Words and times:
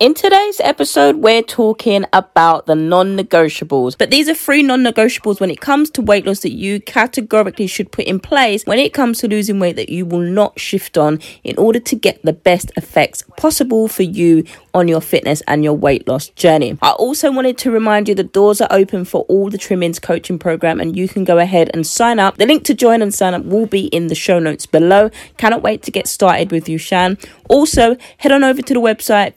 In 0.00 0.12
today's 0.12 0.58
episode, 0.58 1.18
we're 1.18 1.40
talking 1.40 2.04
about 2.12 2.66
the 2.66 2.74
non 2.74 3.16
negotiables. 3.16 3.96
But 3.96 4.10
these 4.10 4.28
are 4.28 4.34
three 4.34 4.60
non 4.60 4.82
negotiables 4.82 5.38
when 5.38 5.52
it 5.52 5.60
comes 5.60 5.88
to 5.90 6.02
weight 6.02 6.26
loss 6.26 6.40
that 6.40 6.50
you 6.50 6.80
categorically 6.80 7.68
should 7.68 7.92
put 7.92 8.06
in 8.06 8.18
place 8.18 8.66
when 8.66 8.80
it 8.80 8.92
comes 8.92 9.20
to 9.20 9.28
losing 9.28 9.60
weight 9.60 9.76
that 9.76 9.90
you 9.90 10.04
will 10.04 10.18
not 10.18 10.58
shift 10.58 10.98
on 10.98 11.20
in 11.44 11.56
order 11.56 11.78
to 11.78 11.94
get 11.94 12.20
the 12.24 12.32
best 12.32 12.72
effects 12.76 13.22
possible 13.36 13.86
for 13.86 14.02
you 14.02 14.42
on 14.74 14.88
your 14.88 15.00
fitness 15.00 15.44
and 15.46 15.62
your 15.62 15.74
weight 15.74 16.08
loss 16.08 16.28
journey. 16.30 16.76
I 16.82 16.90
also 16.90 17.30
wanted 17.30 17.56
to 17.58 17.70
remind 17.70 18.08
you 18.08 18.16
the 18.16 18.24
doors 18.24 18.60
are 18.60 18.68
open 18.72 19.04
for 19.04 19.22
all 19.28 19.48
the 19.48 19.58
Trimmings 19.58 20.00
coaching 20.00 20.40
program 20.40 20.80
and 20.80 20.96
you 20.96 21.06
can 21.06 21.22
go 21.22 21.38
ahead 21.38 21.70
and 21.72 21.86
sign 21.86 22.18
up. 22.18 22.36
The 22.36 22.46
link 22.46 22.64
to 22.64 22.74
join 22.74 23.00
and 23.00 23.14
sign 23.14 23.32
up 23.32 23.44
will 23.44 23.66
be 23.66 23.86
in 23.86 24.08
the 24.08 24.16
show 24.16 24.40
notes 24.40 24.66
below. 24.66 25.10
Cannot 25.36 25.62
wait 25.62 25.82
to 25.84 25.92
get 25.92 26.08
started 26.08 26.50
with 26.50 26.68
you, 26.68 26.78
Shan. 26.78 27.16
Also, 27.48 27.96
head 28.18 28.32
on 28.32 28.42
over 28.42 28.60
to 28.60 28.74
the 28.74 28.80
website 28.80 29.34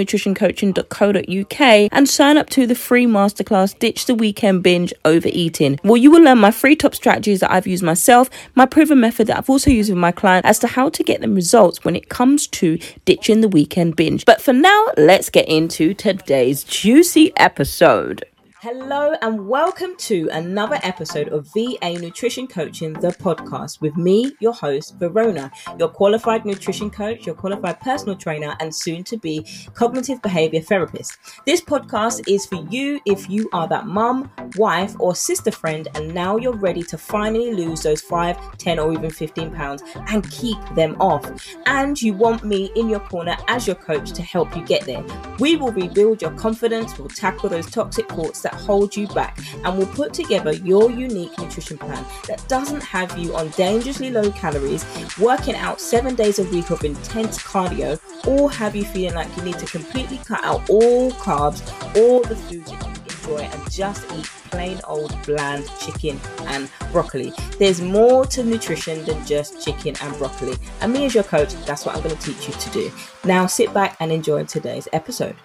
vanutritioncoaching.co.uk 0.00 1.88
and 1.92 2.08
sign 2.08 2.36
up 2.36 2.50
to 2.50 2.66
the 2.66 2.74
free 2.74 3.06
masterclass 3.06 3.78
Ditch 3.78 4.06
the 4.06 4.14
Weekend 4.14 4.62
Binge 4.62 4.92
Overeating. 5.04 5.78
Well, 5.84 5.96
you 5.96 6.10
will 6.10 6.22
learn 6.22 6.38
my 6.38 6.50
free 6.50 6.76
top 6.76 6.94
strategies 6.94 7.40
that 7.40 7.50
I've 7.50 7.66
used 7.66 7.82
myself, 7.82 8.30
my 8.54 8.66
proven 8.66 9.00
method 9.00 9.26
that 9.28 9.38
I've 9.38 9.50
also 9.50 9.70
used 9.70 9.90
with 9.90 9.98
my 9.98 10.12
clients 10.12 10.46
as 10.46 10.58
to 10.60 10.66
how 10.66 10.88
to 10.90 11.02
get 11.02 11.20
them 11.20 11.34
results 11.34 11.84
when 11.84 11.96
it 11.96 12.08
comes 12.08 12.46
to 12.48 12.78
ditching 13.04 13.40
the 13.40 13.48
weekend 13.48 13.96
binge. 13.96 14.24
But 14.24 14.40
for 14.40 14.52
now, 14.52 14.86
let's 14.96 15.30
get 15.30 15.48
into 15.48 15.94
today's 15.94 16.64
juicy 16.64 17.32
episode. 17.36 18.24
Hello 18.62 19.14
and 19.22 19.48
welcome 19.48 19.96
to 19.96 20.28
another 20.32 20.78
episode 20.82 21.28
of 21.28 21.48
VA 21.54 21.94
Nutrition 21.98 22.46
Coaching, 22.46 22.92
the 22.92 23.08
podcast, 23.08 23.80
with 23.80 23.96
me, 23.96 24.36
your 24.38 24.52
host, 24.52 24.96
Verona, 24.98 25.50
your 25.78 25.88
qualified 25.88 26.44
nutrition 26.44 26.90
coach, 26.90 27.24
your 27.24 27.34
qualified 27.34 27.80
personal 27.80 28.16
trainer, 28.16 28.54
and 28.60 28.74
soon 28.74 29.02
to 29.04 29.16
be 29.16 29.46
cognitive 29.72 30.20
behavior 30.20 30.60
therapist. 30.60 31.16
This 31.46 31.62
podcast 31.62 32.28
is 32.28 32.44
for 32.44 32.62
you 32.68 33.00
if 33.06 33.30
you 33.30 33.48
are 33.54 33.66
that 33.66 33.86
mum, 33.86 34.30
wife, 34.56 34.94
or 34.98 35.14
sister 35.14 35.50
friend, 35.50 35.88
and 35.94 36.12
now 36.12 36.36
you're 36.36 36.52
ready 36.52 36.82
to 36.82 36.98
finally 36.98 37.54
lose 37.54 37.80
those 37.82 38.02
5, 38.02 38.58
10, 38.58 38.78
or 38.78 38.92
even 38.92 39.08
15 39.08 39.52
pounds 39.52 39.82
and 40.08 40.30
keep 40.30 40.58
them 40.74 41.00
off. 41.00 41.24
And 41.64 42.00
you 42.02 42.12
want 42.12 42.44
me 42.44 42.70
in 42.76 42.90
your 42.90 43.00
corner 43.00 43.38
as 43.48 43.66
your 43.66 43.76
coach 43.76 44.12
to 44.12 44.20
help 44.20 44.54
you 44.54 44.62
get 44.66 44.84
there. 44.84 45.02
We 45.38 45.56
will 45.56 45.72
rebuild 45.72 46.20
your 46.20 46.32
confidence, 46.32 46.98
we'll 46.98 47.08
tackle 47.08 47.48
those 47.48 47.70
toxic 47.70 48.06
thoughts 48.10 48.42
that 48.42 48.49
that 48.50 48.60
hold 48.60 48.96
you 48.96 49.06
back 49.08 49.38
and 49.64 49.78
will 49.78 49.86
put 49.86 50.12
together 50.12 50.52
your 50.52 50.90
unique 50.90 51.36
nutrition 51.38 51.78
plan 51.78 52.04
that 52.26 52.46
doesn't 52.48 52.82
have 52.82 53.16
you 53.18 53.34
on 53.34 53.48
dangerously 53.50 54.10
low 54.10 54.30
calories, 54.32 54.84
working 55.18 55.54
out 55.54 55.80
seven 55.80 56.14
days 56.14 56.38
a 56.38 56.44
week 56.44 56.70
of 56.70 56.82
intense 56.84 57.38
cardio, 57.38 57.98
or 58.26 58.50
have 58.50 58.76
you 58.76 58.84
feeling 58.84 59.14
like 59.14 59.34
you 59.36 59.42
need 59.42 59.58
to 59.58 59.66
completely 59.66 60.18
cut 60.18 60.42
out 60.44 60.68
all 60.68 61.10
carbs, 61.12 61.60
all 61.96 62.22
the 62.22 62.36
foods 62.36 62.70
that 62.70 62.82
you 62.82 63.36
enjoy, 63.36 63.44
and 63.44 63.70
just 63.70 64.04
eat 64.12 64.26
plain 64.50 64.80
old 64.84 65.16
bland 65.24 65.70
chicken 65.80 66.20
and 66.46 66.68
broccoli. 66.92 67.32
There's 67.58 67.80
more 67.80 68.26
to 68.26 68.42
nutrition 68.42 69.04
than 69.04 69.24
just 69.24 69.64
chicken 69.64 69.94
and 70.02 70.16
broccoli. 70.18 70.56
And 70.80 70.92
me 70.92 71.04
as 71.04 71.14
your 71.14 71.24
coach, 71.24 71.54
that's 71.66 71.86
what 71.86 71.94
I'm 71.94 72.02
going 72.02 72.16
to 72.16 72.22
teach 72.22 72.48
you 72.48 72.54
to 72.54 72.70
do. 72.70 72.92
Now 73.24 73.46
sit 73.46 73.72
back 73.72 73.96
and 74.00 74.10
enjoy 74.10 74.44
today's 74.44 74.88
episode. 74.92 75.36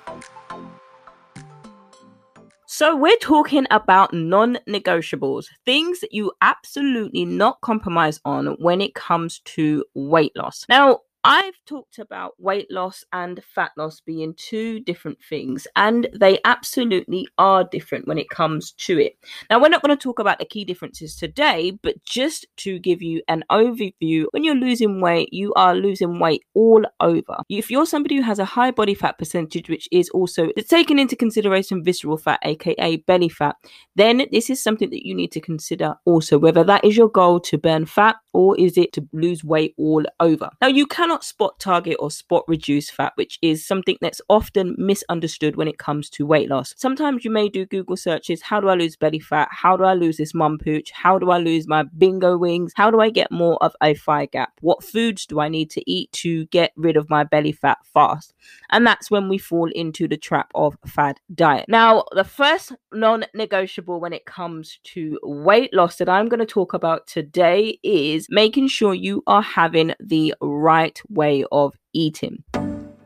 So, 2.77 2.93
we're 2.93 3.15
talking 3.21 3.65
about 3.71 4.13
non 4.13 4.57
negotiables, 4.67 5.45
things 5.65 6.03
you 6.11 6.33
absolutely 6.41 7.23
not 7.23 7.61
compromise 7.61 8.19
on 8.25 8.47
when 8.59 8.81
it 8.81 8.93
comes 8.93 9.39
to 9.55 9.85
weight 9.93 10.33
loss. 10.35 10.65
Now, 10.67 10.99
I've 11.27 11.59
talked 11.65 11.97
about 11.97 12.33
weight 12.37 12.69
loss 12.69 13.03
and 13.11 13.43
fat 13.43 13.71
loss 13.77 13.99
being 13.99 14.35
two 14.35 14.79
different 14.81 15.17
things, 15.27 15.65
and 15.75 16.07
they 16.13 16.37
absolutely 16.45 17.27
are 17.39 17.63
different 17.63 18.07
when 18.07 18.19
it 18.19 18.29
comes 18.29 18.73
to 18.73 18.99
it. 18.99 19.17
Now, 19.49 19.59
we're 19.59 19.69
not 19.69 19.81
going 19.81 19.97
to 19.97 20.01
talk 20.01 20.19
about 20.19 20.37
the 20.37 20.45
key 20.45 20.65
differences 20.65 21.15
today, 21.15 21.71
but 21.81 21.95
just 22.03 22.45
to 22.57 22.77
give 22.77 23.01
you 23.01 23.23
an 23.27 23.43
overview, 23.51 24.25
when 24.31 24.43
you're 24.43 24.53
losing 24.53 25.01
weight, 25.01 25.33
you 25.33 25.51
are 25.55 25.73
losing 25.73 26.19
weight 26.19 26.43
all 26.53 26.85
over. 26.99 27.37
If 27.49 27.71
you're 27.71 27.87
somebody 27.87 28.17
who 28.17 28.21
has 28.21 28.37
a 28.37 28.45
high 28.45 28.69
body 28.69 28.93
fat 28.93 29.17
percentage, 29.17 29.67
which 29.67 29.89
is 29.91 30.09
also 30.09 30.49
taken 30.69 30.99
into 30.99 31.15
consideration 31.15 31.83
visceral 31.83 32.17
fat, 32.17 32.39
aka 32.43 32.97
belly 32.97 33.29
fat, 33.29 33.55
then 33.95 34.27
this 34.31 34.51
is 34.51 34.61
something 34.61 34.91
that 34.91 35.07
you 35.07 35.15
need 35.15 35.31
to 35.31 35.41
consider 35.41 35.95
also 36.05 36.37
whether 36.37 36.63
that 36.63 36.85
is 36.85 36.95
your 36.95 37.09
goal 37.09 37.39
to 37.39 37.57
burn 37.57 37.87
fat 37.87 38.17
or 38.33 38.59
is 38.59 38.77
it 38.77 38.93
to 38.93 39.07
lose 39.11 39.43
weight 39.43 39.73
all 39.77 40.03
over. 40.19 40.51
Now, 40.61 40.67
you 40.67 40.85
cannot 40.85 41.14
spot 41.23 41.59
target 41.59 41.97
or 41.99 42.11
spot 42.11 42.43
reduce 42.47 42.89
fat, 42.89 43.13
which 43.15 43.39
is 43.41 43.65
something 43.65 43.97
that's 44.01 44.21
often 44.29 44.75
misunderstood 44.77 45.55
when 45.55 45.67
it 45.67 45.77
comes 45.77 46.09
to 46.11 46.25
weight 46.25 46.49
loss. 46.49 46.73
Sometimes 46.77 47.25
you 47.25 47.31
may 47.31 47.49
do 47.49 47.65
Google 47.65 47.97
searches 47.97 48.41
how 48.41 48.59
do 48.59 48.69
I 48.69 48.75
lose 48.75 48.95
belly 48.95 49.19
fat? 49.19 49.47
How 49.51 49.77
do 49.77 49.83
I 49.83 49.93
lose 49.93 50.17
this 50.17 50.33
mum 50.33 50.57
pooch? 50.57 50.91
How 50.91 51.17
do 51.17 51.31
I 51.31 51.37
lose 51.37 51.67
my 51.67 51.83
bingo 51.97 52.37
wings? 52.37 52.73
How 52.75 52.91
do 52.91 52.99
I 52.99 53.09
get 53.09 53.31
more 53.31 53.57
of 53.63 53.75
a 53.81 53.93
thigh 53.93 54.27
gap? 54.27 54.53
What 54.61 54.83
foods 54.83 55.25
do 55.25 55.39
I 55.39 55.49
need 55.49 55.69
to 55.71 55.89
eat 55.89 56.11
to 56.13 56.45
get 56.47 56.71
rid 56.75 56.97
of 56.97 57.09
my 57.09 57.23
belly 57.23 57.51
fat 57.51 57.77
fast? 57.93 58.33
And 58.69 58.85
that's 58.85 59.09
when 59.09 59.29
we 59.29 59.37
fall 59.37 59.69
into 59.71 60.07
the 60.07 60.17
trap 60.17 60.51
of 60.55 60.77
fad 60.85 61.19
diet. 61.33 61.65
Now, 61.67 62.05
the 62.11 62.23
first 62.23 62.73
non 62.93 63.25
negotiable 63.33 63.99
when 63.99 64.13
it 64.13 64.25
comes 64.25 64.79
to 64.83 65.19
weight 65.23 65.73
loss 65.73 65.97
that 65.97 66.09
I'm 66.09 66.29
going 66.29 66.39
to 66.39 66.45
talk 66.45 66.73
about 66.73 67.07
today 67.07 67.79
is 67.83 68.27
making 68.29 68.67
sure 68.67 68.93
you 68.93 69.23
are 69.27 69.41
having 69.41 69.93
the 69.99 70.33
right 70.41 71.01
way 71.09 71.45
of 71.51 71.75
eating. 71.93 72.43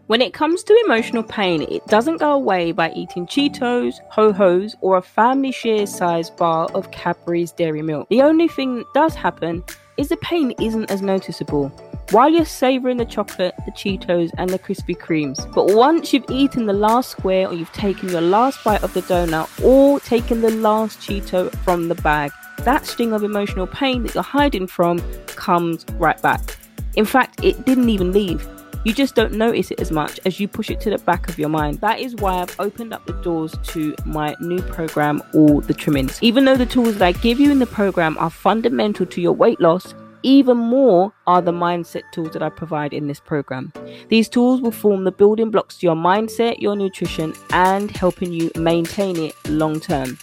When 0.07 0.21
it 0.21 0.33
comes 0.33 0.63
to 0.63 0.81
emotional 0.85 1.21
pain, 1.21 1.61
it 1.69 1.85
doesn't 1.85 2.17
go 2.17 2.33
away 2.33 2.71
by 2.71 2.91
eating 2.93 3.27
Cheetos, 3.27 3.99
Ho 4.09 4.33
Ho's, 4.33 4.75
or 4.81 4.97
a 4.97 5.01
family 5.03 5.51
share 5.51 5.85
size 5.85 6.31
bar 6.31 6.67
of 6.73 6.89
Cadbury's 6.89 7.51
Dairy 7.51 7.83
Milk. 7.83 8.09
The 8.09 8.23
only 8.23 8.47
thing 8.47 8.77
that 8.77 8.93
does 8.95 9.13
happen 9.13 9.63
is 9.97 10.09
the 10.09 10.17
pain 10.17 10.51
isn't 10.59 10.89
as 10.89 11.03
noticeable 11.03 11.71
while 12.11 12.29
you're 12.29 12.45
savoring 12.45 12.97
the 12.97 13.05
chocolate, 13.05 13.53
the 13.65 13.71
Cheetos, 13.71 14.31
and 14.37 14.49
the 14.49 14.57
Krispy 14.57 14.97
Kremes. 14.97 15.53
But 15.53 15.75
once 15.75 16.11
you've 16.11 16.25
eaten 16.29 16.65
the 16.65 16.73
last 16.73 17.11
square, 17.11 17.47
or 17.47 17.53
you've 17.53 17.71
taken 17.71 18.09
your 18.09 18.21
last 18.21 18.63
bite 18.63 18.81
of 18.81 18.93
the 18.93 19.01
donut, 19.01 19.63
or 19.63 19.99
taken 19.99 20.41
the 20.41 20.51
last 20.51 20.99
Cheeto 20.99 21.55
from 21.57 21.87
the 21.87 21.95
bag, 21.95 22.31
that 22.59 22.85
sting 22.85 23.13
of 23.13 23.23
emotional 23.23 23.67
pain 23.67 24.03
that 24.03 24.15
you're 24.15 24.23
hiding 24.23 24.67
from 24.67 24.99
comes 25.27 25.85
right 25.99 26.19
back. 26.21 26.57
In 26.95 27.05
fact, 27.05 27.43
it 27.43 27.65
didn't 27.65 27.89
even 27.89 28.11
leave. 28.11 28.47
You 28.85 28.93
just 28.93 29.13
don't 29.13 29.33
notice 29.33 29.71
it 29.71 29.81
as 29.81 29.91
much 29.91 30.21
as 30.25 30.39
you 30.39 30.47
push 30.47 30.69
it 30.69 30.79
to 30.81 30.89
the 30.89 30.97
back 30.99 31.27
of 31.27 31.37
your 31.37 31.49
mind. 31.49 31.81
That 31.81 31.99
is 31.99 32.15
why 32.15 32.35
I've 32.41 32.55
opened 32.59 32.93
up 32.93 33.05
the 33.05 33.13
doors 33.13 33.53
to 33.63 33.93
my 34.05 34.35
new 34.39 34.61
program, 34.61 35.21
All 35.33 35.59
the 35.59 35.73
Trimmings. 35.73 36.17
Even 36.21 36.45
though 36.45 36.55
the 36.55 36.65
tools 36.65 36.97
that 36.97 37.05
I 37.05 37.11
give 37.11 37.41
you 37.41 37.51
in 37.51 37.59
the 37.59 37.65
program 37.65 38.17
are 38.19 38.29
fundamental 38.29 39.05
to 39.05 39.21
your 39.21 39.33
weight 39.33 39.59
loss, 39.59 39.93
even 40.23 40.57
more 40.57 41.13
are 41.27 41.41
the 41.41 41.51
mindset 41.51 42.03
tools 42.13 42.31
that 42.31 42.43
I 42.43 42.49
provide 42.49 42.93
in 42.93 43.07
this 43.07 43.19
program. 43.19 43.73
These 44.09 44.29
tools 44.29 44.61
will 44.61 44.71
form 44.71 45.03
the 45.03 45.11
building 45.11 45.51
blocks 45.51 45.77
to 45.77 45.85
your 45.85 45.95
mindset, 45.95 46.59
your 46.59 46.75
nutrition, 46.75 47.33
and 47.51 47.91
helping 47.91 48.31
you 48.33 48.49
maintain 48.55 49.17
it 49.17 49.35
long 49.49 49.79
term. 49.79 50.17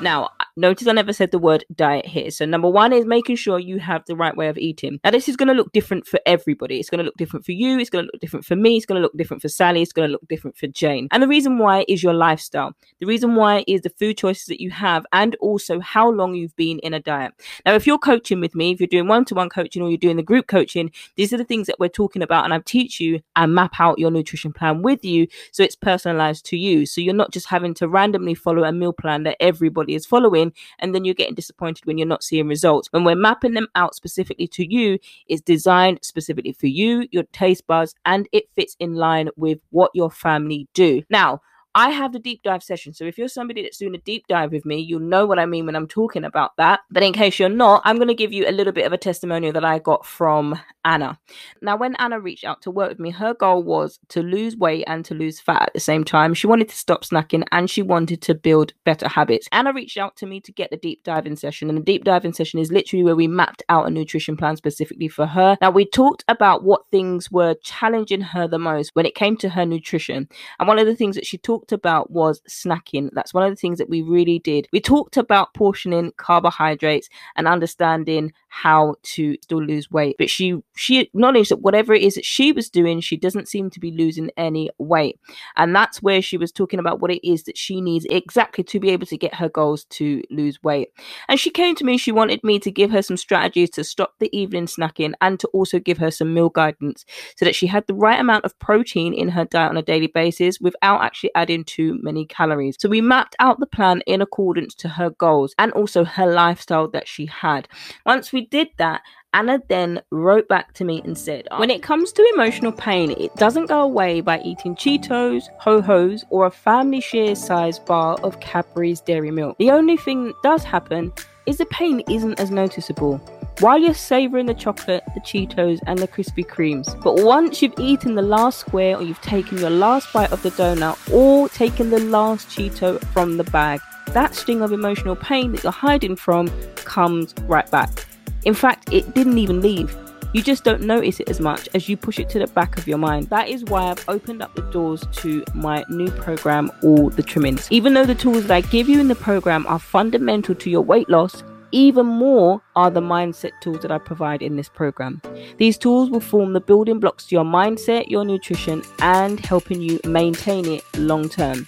Now, 0.00 0.30
notice 0.58 0.86
I 0.88 0.92
never 0.92 1.12
said 1.12 1.30
the 1.30 1.38
word 1.38 1.64
diet 1.74 2.06
here. 2.06 2.30
So, 2.30 2.44
number 2.44 2.68
one 2.68 2.92
is 2.92 3.06
making 3.06 3.36
sure 3.36 3.58
you 3.58 3.78
have 3.78 4.04
the 4.06 4.16
right 4.16 4.36
way 4.36 4.48
of 4.48 4.58
eating. 4.58 5.00
Now, 5.04 5.10
this 5.10 5.28
is 5.28 5.36
going 5.36 5.48
to 5.48 5.54
look 5.54 5.72
different 5.72 6.06
for 6.06 6.20
everybody. 6.26 6.78
It's 6.78 6.90
going 6.90 6.98
to 6.98 7.04
look 7.04 7.16
different 7.16 7.46
for 7.46 7.52
you. 7.52 7.78
It's 7.78 7.90
going 7.90 8.04
to 8.04 8.10
look 8.12 8.20
different 8.20 8.44
for 8.44 8.56
me. 8.56 8.76
It's 8.76 8.86
going 8.86 8.96
to 8.96 9.02
look 9.02 9.16
different 9.16 9.42
for 9.42 9.48
Sally. 9.48 9.82
It's 9.82 9.92
going 9.92 10.08
to 10.08 10.12
look 10.12 10.26
different 10.28 10.56
for 10.56 10.66
Jane. 10.66 11.08
And 11.10 11.22
the 11.22 11.28
reason 11.28 11.58
why 11.58 11.84
is 11.88 12.02
your 12.02 12.14
lifestyle. 12.14 12.74
The 13.00 13.06
reason 13.06 13.34
why 13.34 13.64
is 13.66 13.82
the 13.82 13.90
food 13.90 14.18
choices 14.18 14.46
that 14.46 14.60
you 14.60 14.70
have 14.70 15.06
and 15.12 15.36
also 15.36 15.80
how 15.80 16.10
long 16.10 16.34
you've 16.34 16.56
been 16.56 16.78
in 16.80 16.94
a 16.94 17.00
diet. 17.00 17.32
Now, 17.64 17.74
if 17.74 17.86
you're 17.86 17.98
coaching 17.98 18.40
with 18.40 18.54
me, 18.54 18.72
if 18.72 18.80
you're 18.80 18.88
doing 18.88 19.08
one 19.08 19.24
to 19.26 19.34
one 19.34 19.48
coaching 19.48 19.82
or 19.82 19.88
you're 19.88 19.98
doing 19.98 20.16
the 20.16 20.22
group 20.22 20.46
coaching, 20.46 20.90
these 21.16 21.32
are 21.32 21.38
the 21.38 21.44
things 21.44 21.66
that 21.66 21.78
we're 21.78 21.88
talking 21.88 22.22
about. 22.22 22.44
And 22.44 22.54
I 22.54 22.60
teach 22.60 23.00
you 23.00 23.20
and 23.36 23.54
map 23.54 23.74
out 23.78 23.98
your 23.98 24.10
nutrition 24.10 24.52
plan 24.52 24.82
with 24.82 25.04
you 25.04 25.28
so 25.52 25.62
it's 25.62 25.76
personalized 25.76 26.44
to 26.46 26.56
you. 26.56 26.86
So 26.86 27.00
you're 27.00 27.14
not 27.14 27.32
just 27.32 27.48
having 27.48 27.74
to 27.74 27.88
randomly 27.88 28.34
follow 28.34 28.64
a 28.64 28.72
meal 28.72 28.92
plan 28.92 29.22
that 29.22 29.36
everybody 29.40 29.94
is 29.94 30.06
following 30.06 30.47
and 30.78 30.94
then 30.94 31.04
you're 31.04 31.14
getting 31.14 31.34
disappointed 31.34 31.86
when 31.86 31.98
you're 31.98 32.06
not 32.06 32.22
seeing 32.22 32.48
results. 32.48 32.88
When 32.92 33.04
we're 33.04 33.14
mapping 33.14 33.54
them 33.54 33.68
out 33.74 33.94
specifically 33.94 34.48
to 34.48 34.72
you, 34.72 34.98
it's 35.26 35.42
designed 35.42 36.00
specifically 36.02 36.52
for 36.52 36.66
you, 36.66 37.06
your 37.10 37.24
taste 37.32 37.66
buds, 37.66 37.94
and 38.04 38.28
it 38.32 38.44
fits 38.54 38.76
in 38.80 38.94
line 38.94 39.28
with 39.36 39.58
what 39.70 39.90
your 39.94 40.10
family 40.10 40.68
do. 40.74 41.02
Now, 41.10 41.40
I 41.78 41.90
have 41.90 42.12
the 42.12 42.18
deep 42.18 42.42
dive 42.42 42.64
session. 42.64 42.92
So 42.92 43.04
if 43.04 43.16
you're 43.16 43.28
somebody 43.28 43.62
that's 43.62 43.78
doing 43.78 43.94
a 43.94 43.98
deep 43.98 44.26
dive 44.26 44.50
with 44.50 44.66
me, 44.66 44.80
you'll 44.80 44.98
know 44.98 45.26
what 45.26 45.38
I 45.38 45.46
mean 45.46 45.64
when 45.64 45.76
I'm 45.76 45.86
talking 45.86 46.24
about 46.24 46.56
that. 46.56 46.80
But 46.90 47.04
in 47.04 47.12
case 47.12 47.38
you're 47.38 47.48
not, 47.48 47.82
I'm 47.84 47.94
going 47.98 48.08
to 48.08 48.14
give 48.14 48.32
you 48.32 48.48
a 48.48 48.50
little 48.50 48.72
bit 48.72 48.84
of 48.84 48.92
a 48.92 48.98
testimonial 48.98 49.52
that 49.52 49.64
I 49.64 49.78
got 49.78 50.04
from 50.04 50.58
Anna. 50.84 51.20
Now, 51.62 51.76
when 51.76 51.94
Anna 52.00 52.18
reached 52.18 52.42
out 52.42 52.62
to 52.62 52.72
work 52.72 52.88
with 52.88 52.98
me, 52.98 53.10
her 53.10 53.32
goal 53.32 53.62
was 53.62 54.00
to 54.08 54.24
lose 54.24 54.56
weight 54.56 54.86
and 54.88 55.04
to 55.04 55.14
lose 55.14 55.38
fat 55.38 55.62
at 55.62 55.72
the 55.72 55.78
same 55.78 56.02
time. 56.02 56.34
She 56.34 56.48
wanted 56.48 56.68
to 56.70 56.76
stop 56.76 57.04
snacking 57.04 57.44
and 57.52 57.70
she 57.70 57.82
wanted 57.82 58.22
to 58.22 58.34
build 58.34 58.72
better 58.84 59.06
habits. 59.06 59.48
Anna 59.52 59.72
reached 59.72 59.98
out 59.98 60.16
to 60.16 60.26
me 60.26 60.40
to 60.40 60.50
get 60.50 60.72
the 60.72 60.78
deep 60.78 61.04
diving 61.04 61.36
session. 61.36 61.68
And 61.68 61.78
the 61.78 61.82
deep 61.82 62.02
diving 62.02 62.32
session 62.32 62.58
is 62.58 62.72
literally 62.72 63.04
where 63.04 63.14
we 63.14 63.28
mapped 63.28 63.62
out 63.68 63.86
a 63.86 63.90
nutrition 63.90 64.36
plan 64.36 64.56
specifically 64.56 65.06
for 65.06 65.26
her. 65.26 65.56
Now, 65.60 65.70
we 65.70 65.84
talked 65.84 66.24
about 66.26 66.64
what 66.64 66.90
things 66.90 67.30
were 67.30 67.54
challenging 67.62 68.22
her 68.22 68.48
the 68.48 68.58
most 68.58 68.90
when 68.94 69.06
it 69.06 69.14
came 69.14 69.36
to 69.36 69.50
her 69.50 69.64
nutrition. 69.64 70.28
And 70.58 70.66
one 70.66 70.80
of 70.80 70.86
the 70.86 70.96
things 70.96 71.14
that 71.14 71.24
she 71.24 71.38
talked 71.38 71.67
talked 71.68 71.78
about 71.78 72.10
was 72.10 72.40
snacking. 72.48 73.10
That's 73.12 73.34
one 73.34 73.44
of 73.44 73.50
the 73.50 73.56
things 73.56 73.78
that 73.78 73.88
we 73.90 74.02
really 74.02 74.38
did. 74.38 74.68
We 74.72 74.80
talked 74.80 75.16
about 75.16 75.54
portioning 75.54 76.12
carbohydrates 76.16 77.08
and 77.36 77.46
understanding 77.46 78.32
how 78.48 78.94
to 79.02 79.36
still 79.42 79.62
lose 79.62 79.90
weight. 79.90 80.16
But 80.18 80.30
she 80.30 80.60
she 80.74 81.00
acknowledged 81.00 81.50
that 81.50 81.60
whatever 81.60 81.92
it 81.92 82.02
is 82.02 82.14
that 82.14 82.24
she 82.24 82.52
was 82.52 82.70
doing, 82.70 83.00
she 83.00 83.16
doesn't 83.16 83.48
seem 83.48 83.70
to 83.70 83.80
be 83.80 83.90
losing 83.90 84.30
any 84.36 84.70
weight. 84.78 85.18
And 85.56 85.74
that's 85.74 86.02
where 86.02 86.22
she 86.22 86.36
was 86.38 86.50
talking 86.50 86.80
about 86.80 87.00
what 87.00 87.10
it 87.10 87.26
is 87.26 87.44
that 87.44 87.58
she 87.58 87.80
needs 87.80 88.06
exactly 88.10 88.64
to 88.64 88.80
be 88.80 88.90
able 88.90 89.06
to 89.06 89.18
get 89.18 89.34
her 89.34 89.48
goals 89.48 89.84
to 89.84 90.22
lose 90.30 90.62
weight. 90.62 90.88
And 91.28 91.38
she 91.38 91.50
came 91.50 91.74
to 91.76 91.84
me, 91.84 91.98
she 91.98 92.12
wanted 92.12 92.42
me 92.42 92.58
to 92.60 92.70
give 92.70 92.90
her 92.90 93.02
some 93.02 93.16
strategies 93.16 93.70
to 93.70 93.84
stop 93.84 94.14
the 94.18 94.34
evening 94.36 94.66
snacking 94.66 95.12
and 95.20 95.38
to 95.40 95.48
also 95.48 95.78
give 95.78 95.98
her 95.98 96.10
some 96.10 96.32
meal 96.32 96.48
guidance 96.48 97.04
so 97.36 97.44
that 97.44 97.54
she 97.54 97.66
had 97.66 97.86
the 97.86 97.94
right 97.94 98.18
amount 98.18 98.44
of 98.44 98.58
protein 98.58 99.12
in 99.12 99.28
her 99.28 99.44
diet 99.44 99.70
on 99.70 99.76
a 99.76 99.82
daily 99.82 100.06
basis 100.06 100.60
without 100.60 101.02
actually 101.02 101.30
adding 101.34 101.47
too 101.64 101.98
many 102.02 102.26
calories. 102.26 102.76
So 102.78 102.88
we 102.88 103.00
mapped 103.00 103.36
out 103.40 103.60
the 103.60 103.66
plan 103.66 104.02
in 104.06 104.20
accordance 104.20 104.74
to 104.76 104.88
her 104.88 105.10
goals 105.10 105.54
and 105.58 105.72
also 105.72 106.04
her 106.04 106.32
lifestyle 106.32 106.88
that 106.88 107.08
she 107.08 107.26
had. 107.26 107.68
Once 108.06 108.32
we 108.32 108.46
did 108.46 108.68
that, 108.78 109.02
Anna 109.34 109.60
then 109.68 110.00
wrote 110.10 110.48
back 110.48 110.72
to 110.74 110.84
me 110.84 111.02
and 111.04 111.16
said, 111.16 111.48
When 111.58 111.70
it 111.70 111.82
comes 111.82 112.12
to 112.12 112.30
emotional 112.34 112.72
pain, 112.72 113.10
it 113.12 113.34
doesn't 113.36 113.66
go 113.66 113.82
away 113.82 114.20
by 114.20 114.40
eating 114.40 114.74
Cheetos, 114.74 115.44
Ho 115.58 115.82
Ho's, 115.82 116.24
or 116.30 116.46
a 116.46 116.50
family 116.50 117.00
share 117.00 117.34
size 117.34 117.78
bar 117.78 118.18
of 118.22 118.40
Cadbury's 118.40 119.00
dairy 119.00 119.30
milk. 119.30 119.56
The 119.58 119.70
only 119.70 119.96
thing 119.96 120.24
that 120.24 120.42
does 120.42 120.64
happen 120.64 121.12
is 121.46 121.58
the 121.58 121.66
pain 121.66 122.00
isn't 122.08 122.40
as 122.40 122.50
noticeable 122.50 123.20
while 123.60 123.78
you're 123.78 123.94
savoring 123.94 124.46
the 124.46 124.54
chocolate, 124.54 125.02
the 125.14 125.20
Cheetos, 125.20 125.80
and 125.86 125.98
the 125.98 126.06
Krispy 126.06 126.46
Kremes. 126.46 127.00
But 127.02 127.24
once 127.24 127.60
you've 127.60 127.78
eaten 127.78 128.14
the 128.14 128.22
last 128.22 128.60
square, 128.60 128.96
or 128.96 129.02
you've 129.02 129.20
taken 129.20 129.58
your 129.58 129.70
last 129.70 130.12
bite 130.12 130.30
of 130.30 130.42
the 130.42 130.50
donut, 130.50 131.12
or 131.12 131.48
taken 131.48 131.90
the 131.90 132.00
last 132.00 132.48
Cheeto 132.48 133.02
from 133.06 133.36
the 133.36 133.44
bag, 133.44 133.80
that 134.08 134.34
sting 134.34 134.62
of 134.62 134.72
emotional 134.72 135.16
pain 135.16 135.52
that 135.52 135.62
you're 135.64 135.72
hiding 135.72 136.16
from 136.16 136.48
comes 136.76 137.34
right 137.42 137.68
back. 137.70 138.06
In 138.44 138.54
fact, 138.54 138.92
it 138.92 139.14
didn't 139.14 139.38
even 139.38 139.60
leave. 139.60 139.96
You 140.34 140.42
just 140.42 140.62
don't 140.62 140.82
notice 140.82 141.20
it 141.20 141.30
as 141.30 141.40
much 141.40 141.70
as 141.74 141.88
you 141.88 141.96
push 141.96 142.18
it 142.18 142.28
to 142.30 142.38
the 142.38 142.46
back 142.48 142.76
of 142.76 142.86
your 142.86 142.98
mind. 142.98 143.28
That 143.30 143.48
is 143.48 143.64
why 143.64 143.84
I've 143.84 144.04
opened 144.08 144.42
up 144.42 144.54
the 144.54 144.62
doors 144.70 145.02
to 145.12 145.42
my 145.54 145.84
new 145.88 146.10
program, 146.10 146.70
All 146.82 147.08
the 147.08 147.22
Trimmings. 147.22 147.66
Even 147.70 147.94
though 147.94 148.04
the 148.04 148.14
tools 148.14 148.46
that 148.46 148.54
I 148.54 148.60
give 148.60 148.90
you 148.90 149.00
in 149.00 149.08
the 149.08 149.14
program 149.14 149.66
are 149.66 149.78
fundamental 149.78 150.54
to 150.54 150.70
your 150.70 150.82
weight 150.82 151.08
loss, 151.08 151.42
even 151.72 152.06
more 152.06 152.60
are 152.76 152.90
the 152.90 153.00
mindset 153.00 153.52
tools 153.60 153.80
that 153.80 153.90
I 153.90 153.98
provide 153.98 154.42
in 154.42 154.56
this 154.56 154.68
program. 154.68 155.20
These 155.58 155.78
tools 155.78 156.10
will 156.10 156.20
form 156.20 156.52
the 156.52 156.60
building 156.60 157.00
blocks 157.00 157.26
to 157.26 157.34
your 157.34 157.44
mindset, 157.44 158.08
your 158.08 158.24
nutrition, 158.24 158.82
and 159.00 159.40
helping 159.40 159.80
you 159.80 160.00
maintain 160.04 160.66
it 160.66 160.84
long 160.96 161.28
term. 161.28 161.66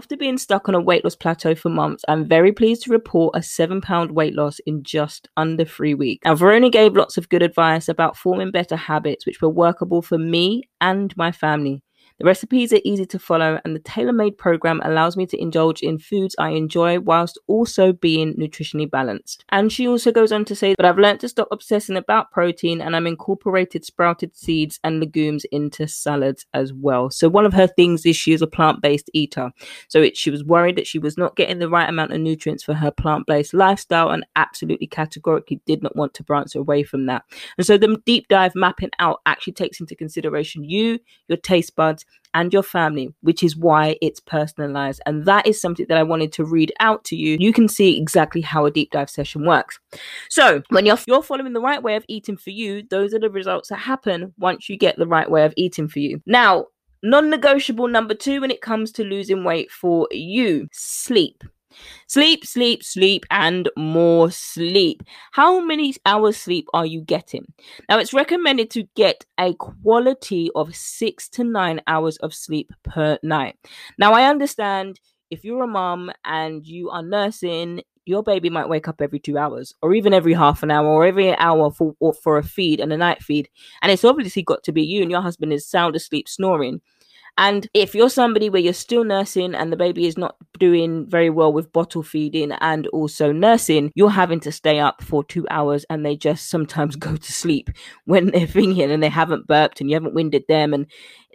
After 0.00 0.16
being 0.16 0.38
stuck 0.38 0.66
on 0.66 0.74
a 0.74 0.80
weight 0.80 1.04
loss 1.04 1.14
plateau 1.14 1.54
for 1.54 1.68
months, 1.68 2.06
I'm 2.08 2.26
very 2.26 2.52
pleased 2.52 2.84
to 2.84 2.90
report 2.90 3.36
a 3.36 3.42
seven 3.42 3.82
pound 3.82 4.12
weight 4.12 4.34
loss 4.34 4.58
in 4.60 4.82
just 4.82 5.28
under 5.36 5.62
three 5.62 5.92
weeks. 5.92 6.24
Now, 6.24 6.34
Verona 6.34 6.70
gave 6.70 6.96
lots 6.96 7.18
of 7.18 7.28
good 7.28 7.42
advice 7.42 7.86
about 7.86 8.16
forming 8.16 8.50
better 8.50 8.76
habits 8.76 9.26
which 9.26 9.42
were 9.42 9.50
workable 9.50 10.00
for 10.00 10.16
me 10.16 10.62
and 10.80 11.14
my 11.18 11.32
family. 11.32 11.82
The 12.20 12.26
recipes 12.26 12.70
are 12.74 12.80
easy 12.84 13.06
to 13.06 13.18
follow, 13.18 13.58
and 13.64 13.74
the 13.74 13.80
tailor 13.80 14.12
made 14.12 14.36
program 14.36 14.82
allows 14.84 15.16
me 15.16 15.24
to 15.24 15.40
indulge 15.40 15.80
in 15.80 15.96
foods 15.96 16.36
I 16.38 16.50
enjoy 16.50 17.00
whilst 17.00 17.38
also 17.46 17.94
being 17.94 18.34
nutritionally 18.34 18.90
balanced. 18.90 19.46
And 19.48 19.72
she 19.72 19.88
also 19.88 20.12
goes 20.12 20.30
on 20.30 20.44
to 20.44 20.54
say, 20.54 20.74
But 20.74 20.84
I've 20.84 20.98
learned 20.98 21.20
to 21.20 21.30
stop 21.30 21.48
obsessing 21.50 21.96
about 21.96 22.30
protein, 22.30 22.82
and 22.82 22.94
I'm 22.94 23.06
incorporated 23.06 23.86
sprouted 23.86 24.36
seeds 24.36 24.78
and 24.84 25.00
legumes 25.00 25.46
into 25.50 25.88
salads 25.88 26.44
as 26.52 26.74
well. 26.74 27.08
So, 27.08 27.26
one 27.30 27.46
of 27.46 27.54
her 27.54 27.66
things 27.66 28.04
is 28.04 28.16
she 28.16 28.34
is 28.34 28.42
a 28.42 28.46
plant 28.46 28.82
based 28.82 29.08
eater. 29.14 29.50
So, 29.88 30.02
it, 30.02 30.14
she 30.14 30.30
was 30.30 30.44
worried 30.44 30.76
that 30.76 30.86
she 30.86 30.98
was 30.98 31.16
not 31.16 31.36
getting 31.36 31.58
the 31.58 31.70
right 31.70 31.88
amount 31.88 32.12
of 32.12 32.20
nutrients 32.20 32.62
for 32.62 32.74
her 32.74 32.90
plant 32.90 33.26
based 33.28 33.54
lifestyle 33.54 34.10
and 34.10 34.26
absolutely 34.36 34.88
categorically 34.88 35.62
did 35.64 35.82
not 35.82 35.96
want 35.96 36.12
to 36.12 36.22
branch 36.22 36.54
away 36.54 36.82
from 36.82 37.06
that. 37.06 37.22
And 37.56 37.66
so, 37.66 37.78
the 37.78 37.96
deep 38.04 38.28
dive 38.28 38.54
mapping 38.54 38.90
out 38.98 39.22
actually 39.24 39.54
takes 39.54 39.80
into 39.80 39.96
consideration 39.96 40.64
you, 40.64 40.98
your 41.26 41.38
taste 41.38 41.74
buds, 41.74 42.04
and 42.34 42.52
your 42.52 42.62
family, 42.62 43.12
which 43.22 43.42
is 43.42 43.56
why 43.56 43.96
it's 44.00 44.20
personalized. 44.20 45.00
And 45.06 45.24
that 45.26 45.46
is 45.46 45.60
something 45.60 45.86
that 45.88 45.98
I 45.98 46.02
wanted 46.02 46.32
to 46.34 46.44
read 46.44 46.72
out 46.80 47.04
to 47.06 47.16
you. 47.16 47.36
You 47.40 47.52
can 47.52 47.68
see 47.68 47.98
exactly 47.98 48.40
how 48.40 48.66
a 48.66 48.70
deep 48.70 48.90
dive 48.92 49.10
session 49.10 49.44
works. 49.44 49.78
So, 50.28 50.62
when 50.68 50.86
you're, 50.86 50.98
you're 51.06 51.22
following 51.22 51.52
the 51.52 51.60
right 51.60 51.82
way 51.82 51.96
of 51.96 52.04
eating 52.08 52.36
for 52.36 52.50
you, 52.50 52.84
those 52.88 53.14
are 53.14 53.18
the 53.18 53.30
results 53.30 53.68
that 53.70 53.78
happen 53.78 54.32
once 54.38 54.68
you 54.68 54.76
get 54.76 54.96
the 54.96 55.06
right 55.06 55.30
way 55.30 55.44
of 55.44 55.54
eating 55.56 55.88
for 55.88 55.98
you. 55.98 56.22
Now, 56.26 56.66
non 57.02 57.30
negotiable 57.30 57.88
number 57.88 58.14
two 58.14 58.40
when 58.40 58.50
it 58.50 58.60
comes 58.60 58.92
to 58.92 59.04
losing 59.04 59.44
weight 59.44 59.70
for 59.70 60.06
you 60.10 60.68
sleep. 60.72 61.42
Sleep, 62.06 62.44
sleep, 62.44 62.82
sleep, 62.82 63.24
and 63.30 63.68
more 63.76 64.30
sleep. 64.30 65.02
How 65.32 65.60
many 65.60 65.94
hours 66.06 66.36
sleep 66.36 66.66
are 66.74 66.86
you 66.86 67.00
getting? 67.02 67.44
Now, 67.88 67.98
it's 67.98 68.14
recommended 68.14 68.70
to 68.70 68.84
get 68.96 69.24
a 69.38 69.54
quality 69.54 70.50
of 70.54 70.74
six 70.74 71.28
to 71.30 71.44
nine 71.44 71.80
hours 71.86 72.16
of 72.18 72.34
sleep 72.34 72.72
per 72.84 73.18
night. 73.22 73.56
Now, 73.98 74.12
I 74.12 74.28
understand 74.28 75.00
if 75.30 75.44
you're 75.44 75.62
a 75.62 75.68
mom 75.68 76.10
and 76.24 76.66
you 76.66 76.90
are 76.90 77.02
nursing, 77.02 77.82
your 78.04 78.22
baby 78.22 78.50
might 78.50 78.68
wake 78.68 78.88
up 78.88 79.00
every 79.00 79.20
two 79.20 79.38
hours 79.38 79.74
or 79.82 79.94
even 79.94 80.12
every 80.12 80.34
half 80.34 80.62
an 80.62 80.70
hour 80.70 80.86
or 80.88 81.06
every 81.06 81.36
hour 81.36 81.70
for, 81.70 81.94
for 82.22 82.38
a 82.38 82.42
feed 82.42 82.80
and 82.80 82.92
a 82.92 82.96
night 82.96 83.22
feed. 83.22 83.48
And 83.82 83.92
it's 83.92 84.04
obviously 84.04 84.42
got 84.42 84.64
to 84.64 84.72
be 84.72 84.82
you 84.82 85.02
and 85.02 85.10
your 85.10 85.22
husband 85.22 85.52
is 85.52 85.68
sound 85.68 85.94
asleep 85.94 86.28
snoring. 86.28 86.80
And 87.38 87.66
if 87.74 87.94
you're 87.94 88.10
somebody 88.10 88.50
where 88.50 88.60
you're 88.60 88.72
still 88.72 89.04
nursing 89.04 89.54
and 89.54 89.72
the 89.72 89.76
baby 89.76 90.06
is 90.06 90.18
not 90.18 90.36
doing 90.58 91.08
very 91.08 91.30
well 91.30 91.52
with 91.52 91.72
bottle 91.72 92.02
feeding 92.02 92.52
and 92.52 92.86
also 92.88 93.32
nursing, 93.32 93.90
you're 93.94 94.10
having 94.10 94.40
to 94.40 94.52
stay 94.52 94.78
up 94.78 95.02
for 95.02 95.24
two 95.24 95.46
hours 95.50 95.84
and 95.88 96.04
they 96.04 96.16
just 96.16 96.50
sometimes 96.50 96.96
go 96.96 97.16
to 97.16 97.32
sleep 97.32 97.70
when 98.04 98.30
they're 98.30 98.46
thinking 98.46 98.90
and 98.90 99.02
they 99.02 99.08
haven't 99.08 99.46
burped 99.46 99.80
and 99.80 99.90
you 99.90 99.94
haven't 99.94 100.14
winded 100.14 100.44
them. 100.48 100.74
And 100.74 100.86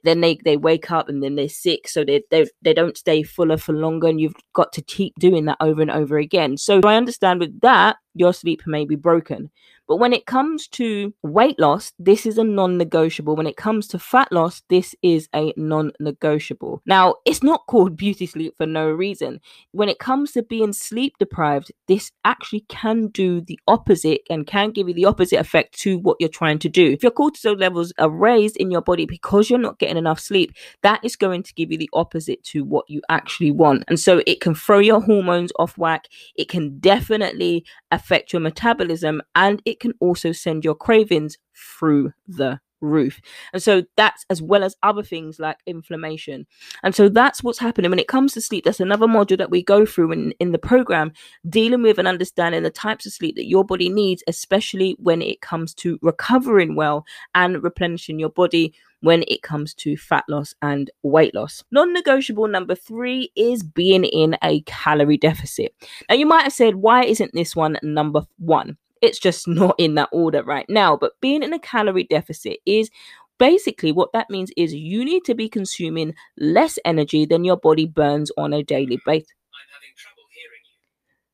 then 0.03 0.21
they, 0.21 0.37
they 0.45 0.57
wake 0.57 0.91
up 0.91 1.09
and 1.09 1.23
then 1.23 1.35
they're 1.35 1.49
sick. 1.49 1.87
So 1.87 2.05
they, 2.05 2.23
they 2.29 2.45
they 2.61 2.73
don't 2.73 2.97
stay 2.97 3.23
fuller 3.23 3.57
for 3.57 3.73
longer 3.73 4.07
and 4.07 4.21
you've 4.21 4.35
got 4.53 4.71
to 4.73 4.81
keep 4.83 5.15
doing 5.19 5.45
that 5.45 5.57
over 5.59 5.81
and 5.81 5.91
over 5.91 6.17
again. 6.17 6.57
So 6.57 6.81
i 6.85 6.95
understand 6.95 7.39
with 7.39 7.59
that 7.61 7.97
your 8.13 8.33
sleep 8.33 8.61
may 8.65 8.85
be 8.85 8.95
broken 8.95 9.49
but 9.87 9.97
when 9.97 10.13
it 10.13 10.25
comes 10.25 10.67
to 10.69 11.13
weight 11.21 11.59
loss, 11.59 11.93
this 11.99 12.25
is 12.25 12.37
a 12.37 12.43
non 12.43 12.77
negotiable. 12.77 13.35
When 13.35 13.47
it 13.47 13.57
comes 13.57 13.87
to 13.89 13.99
fat 13.99 14.31
loss, 14.31 14.63
this 14.69 14.95
is 15.01 15.29
a 15.33 15.53
non 15.57 15.91
negotiable. 15.99 16.81
Now, 16.85 17.15
it's 17.25 17.43
not 17.43 17.65
called 17.67 17.95
beauty 17.95 18.25
sleep 18.25 18.55
for 18.57 18.65
no 18.65 18.89
reason. 18.89 19.39
When 19.71 19.89
it 19.89 19.99
comes 19.99 20.31
to 20.33 20.43
being 20.43 20.73
sleep 20.73 21.17
deprived, 21.19 21.71
this 21.87 22.11
actually 22.23 22.65
can 22.67 23.07
do 23.07 23.41
the 23.41 23.59
opposite 23.67 24.21
and 24.29 24.47
can 24.47 24.71
give 24.71 24.87
you 24.87 24.93
the 24.93 25.05
opposite 25.05 25.39
effect 25.39 25.77
to 25.79 25.97
what 25.99 26.17
you're 26.19 26.29
trying 26.29 26.59
to 26.59 26.69
do. 26.69 26.91
If 26.91 27.03
your 27.03 27.11
cortisol 27.11 27.59
levels 27.59 27.93
are 27.97 28.09
raised 28.09 28.57
in 28.57 28.71
your 28.71 28.81
body 28.81 29.05
because 29.05 29.49
you're 29.49 29.59
not 29.59 29.79
getting 29.79 29.97
enough 29.97 30.19
sleep, 30.19 30.53
that 30.81 31.03
is 31.03 31.15
going 31.15 31.43
to 31.43 31.53
give 31.53 31.71
you 31.71 31.77
the 31.77 31.89
opposite 31.93 32.43
to 32.45 32.63
what 32.63 32.89
you 32.89 33.01
actually 33.09 33.51
want. 33.51 33.83
And 33.87 33.99
so 33.99 34.21
it 34.25 34.41
can 34.41 34.55
throw 34.55 34.79
your 34.79 35.01
hormones 35.01 35.51
off 35.59 35.77
whack. 35.77 36.07
It 36.35 36.49
can 36.49 36.79
definitely 36.79 37.65
affect 37.91 38.33
your 38.33 38.39
metabolism 38.39 39.21
and 39.35 39.61
it 39.65 39.74
it 39.75 39.81
can 39.81 39.93
also 39.99 40.31
send 40.31 40.63
your 40.63 40.75
cravings 40.75 41.37
through 41.53 42.13
the 42.27 42.59
roof. 42.79 43.19
And 43.51 43.61
so 43.61 43.83
that's 43.97 44.25
as 44.29 44.41
well 44.41 44.63
as 44.63 44.75
other 44.83 45.03
things 45.03 45.37
like 45.37 45.57
inflammation. 45.65 46.45
And 46.83 46.95
so 46.95 47.09
that's 47.09 47.43
what's 47.43 47.59
happening 47.59 47.89
when 47.89 47.99
it 47.99 48.07
comes 48.07 48.33
to 48.33 48.41
sleep. 48.41 48.63
That's 48.63 48.79
another 48.79 49.07
module 49.07 49.37
that 49.37 49.49
we 49.49 49.63
go 49.63 49.85
through 49.85 50.13
in, 50.13 50.31
in 50.39 50.51
the 50.51 50.57
program, 50.57 51.11
dealing 51.49 51.81
with 51.81 51.97
and 51.99 52.07
understanding 52.07 52.63
the 52.63 52.69
types 52.69 53.05
of 53.05 53.13
sleep 53.13 53.35
that 53.35 53.47
your 53.47 53.65
body 53.65 53.89
needs, 53.89 54.23
especially 54.27 54.95
when 54.99 55.21
it 55.21 55.41
comes 55.41 55.73
to 55.75 55.99
recovering 56.01 56.75
well 56.75 57.05
and 57.33 57.61
replenishing 57.63 58.19
your 58.19 58.29
body 58.29 58.73
when 59.01 59.23
it 59.27 59.41
comes 59.41 59.73
to 59.75 59.97
fat 59.97 60.23
loss 60.29 60.55
and 60.61 60.89
weight 61.03 61.35
loss. 61.35 61.63
Non 61.71 61.93
negotiable 61.93 62.47
number 62.47 62.75
three 62.75 63.31
is 63.35 63.61
being 63.61 64.05
in 64.05 64.37
a 64.43 64.61
calorie 64.61 65.17
deficit. 65.17 65.75
Now, 66.09 66.15
you 66.15 66.25
might 66.25 66.43
have 66.43 66.53
said, 66.53 66.75
why 66.75 67.03
isn't 67.03 67.33
this 67.33 67.55
one 67.55 67.77
number 67.83 68.21
one? 68.37 68.77
It's 69.05 69.19
just 69.19 69.47
not 69.47 69.75
in 69.77 69.95
that 69.95 70.09
order 70.11 70.43
right 70.43 70.65
now. 70.69 70.97
But 70.97 71.13
being 71.21 71.43
in 71.43 71.53
a 71.53 71.59
calorie 71.59 72.03
deficit 72.05 72.57
is 72.65 72.89
basically 73.37 73.91
what 73.91 74.11
that 74.13 74.29
means 74.29 74.51
is 74.57 74.73
you 74.73 75.03
need 75.03 75.23
to 75.25 75.35
be 75.35 75.49
consuming 75.49 76.13
less 76.37 76.79
energy 76.85 77.25
than 77.25 77.43
your 77.43 77.57
body 77.57 77.85
burns 77.85 78.31
on 78.37 78.53
a 78.53 78.63
daily 78.63 78.99
basis. 79.05 79.29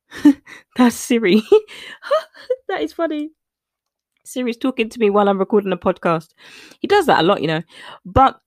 That's 0.75 0.95
Siri. 0.95 1.41
that 2.67 2.81
is 2.81 2.93
funny. 2.93 3.31
Siri's 4.25 4.57
talking 4.57 4.89
to 4.89 4.99
me 4.99 5.09
while 5.09 5.29
I'm 5.29 5.39
recording 5.39 5.71
a 5.71 5.77
podcast. 5.77 6.29
He 6.79 6.87
does 6.87 7.05
that 7.05 7.21
a 7.21 7.23
lot, 7.23 7.41
you 7.41 7.47
know. 7.47 7.61
But 8.05 8.39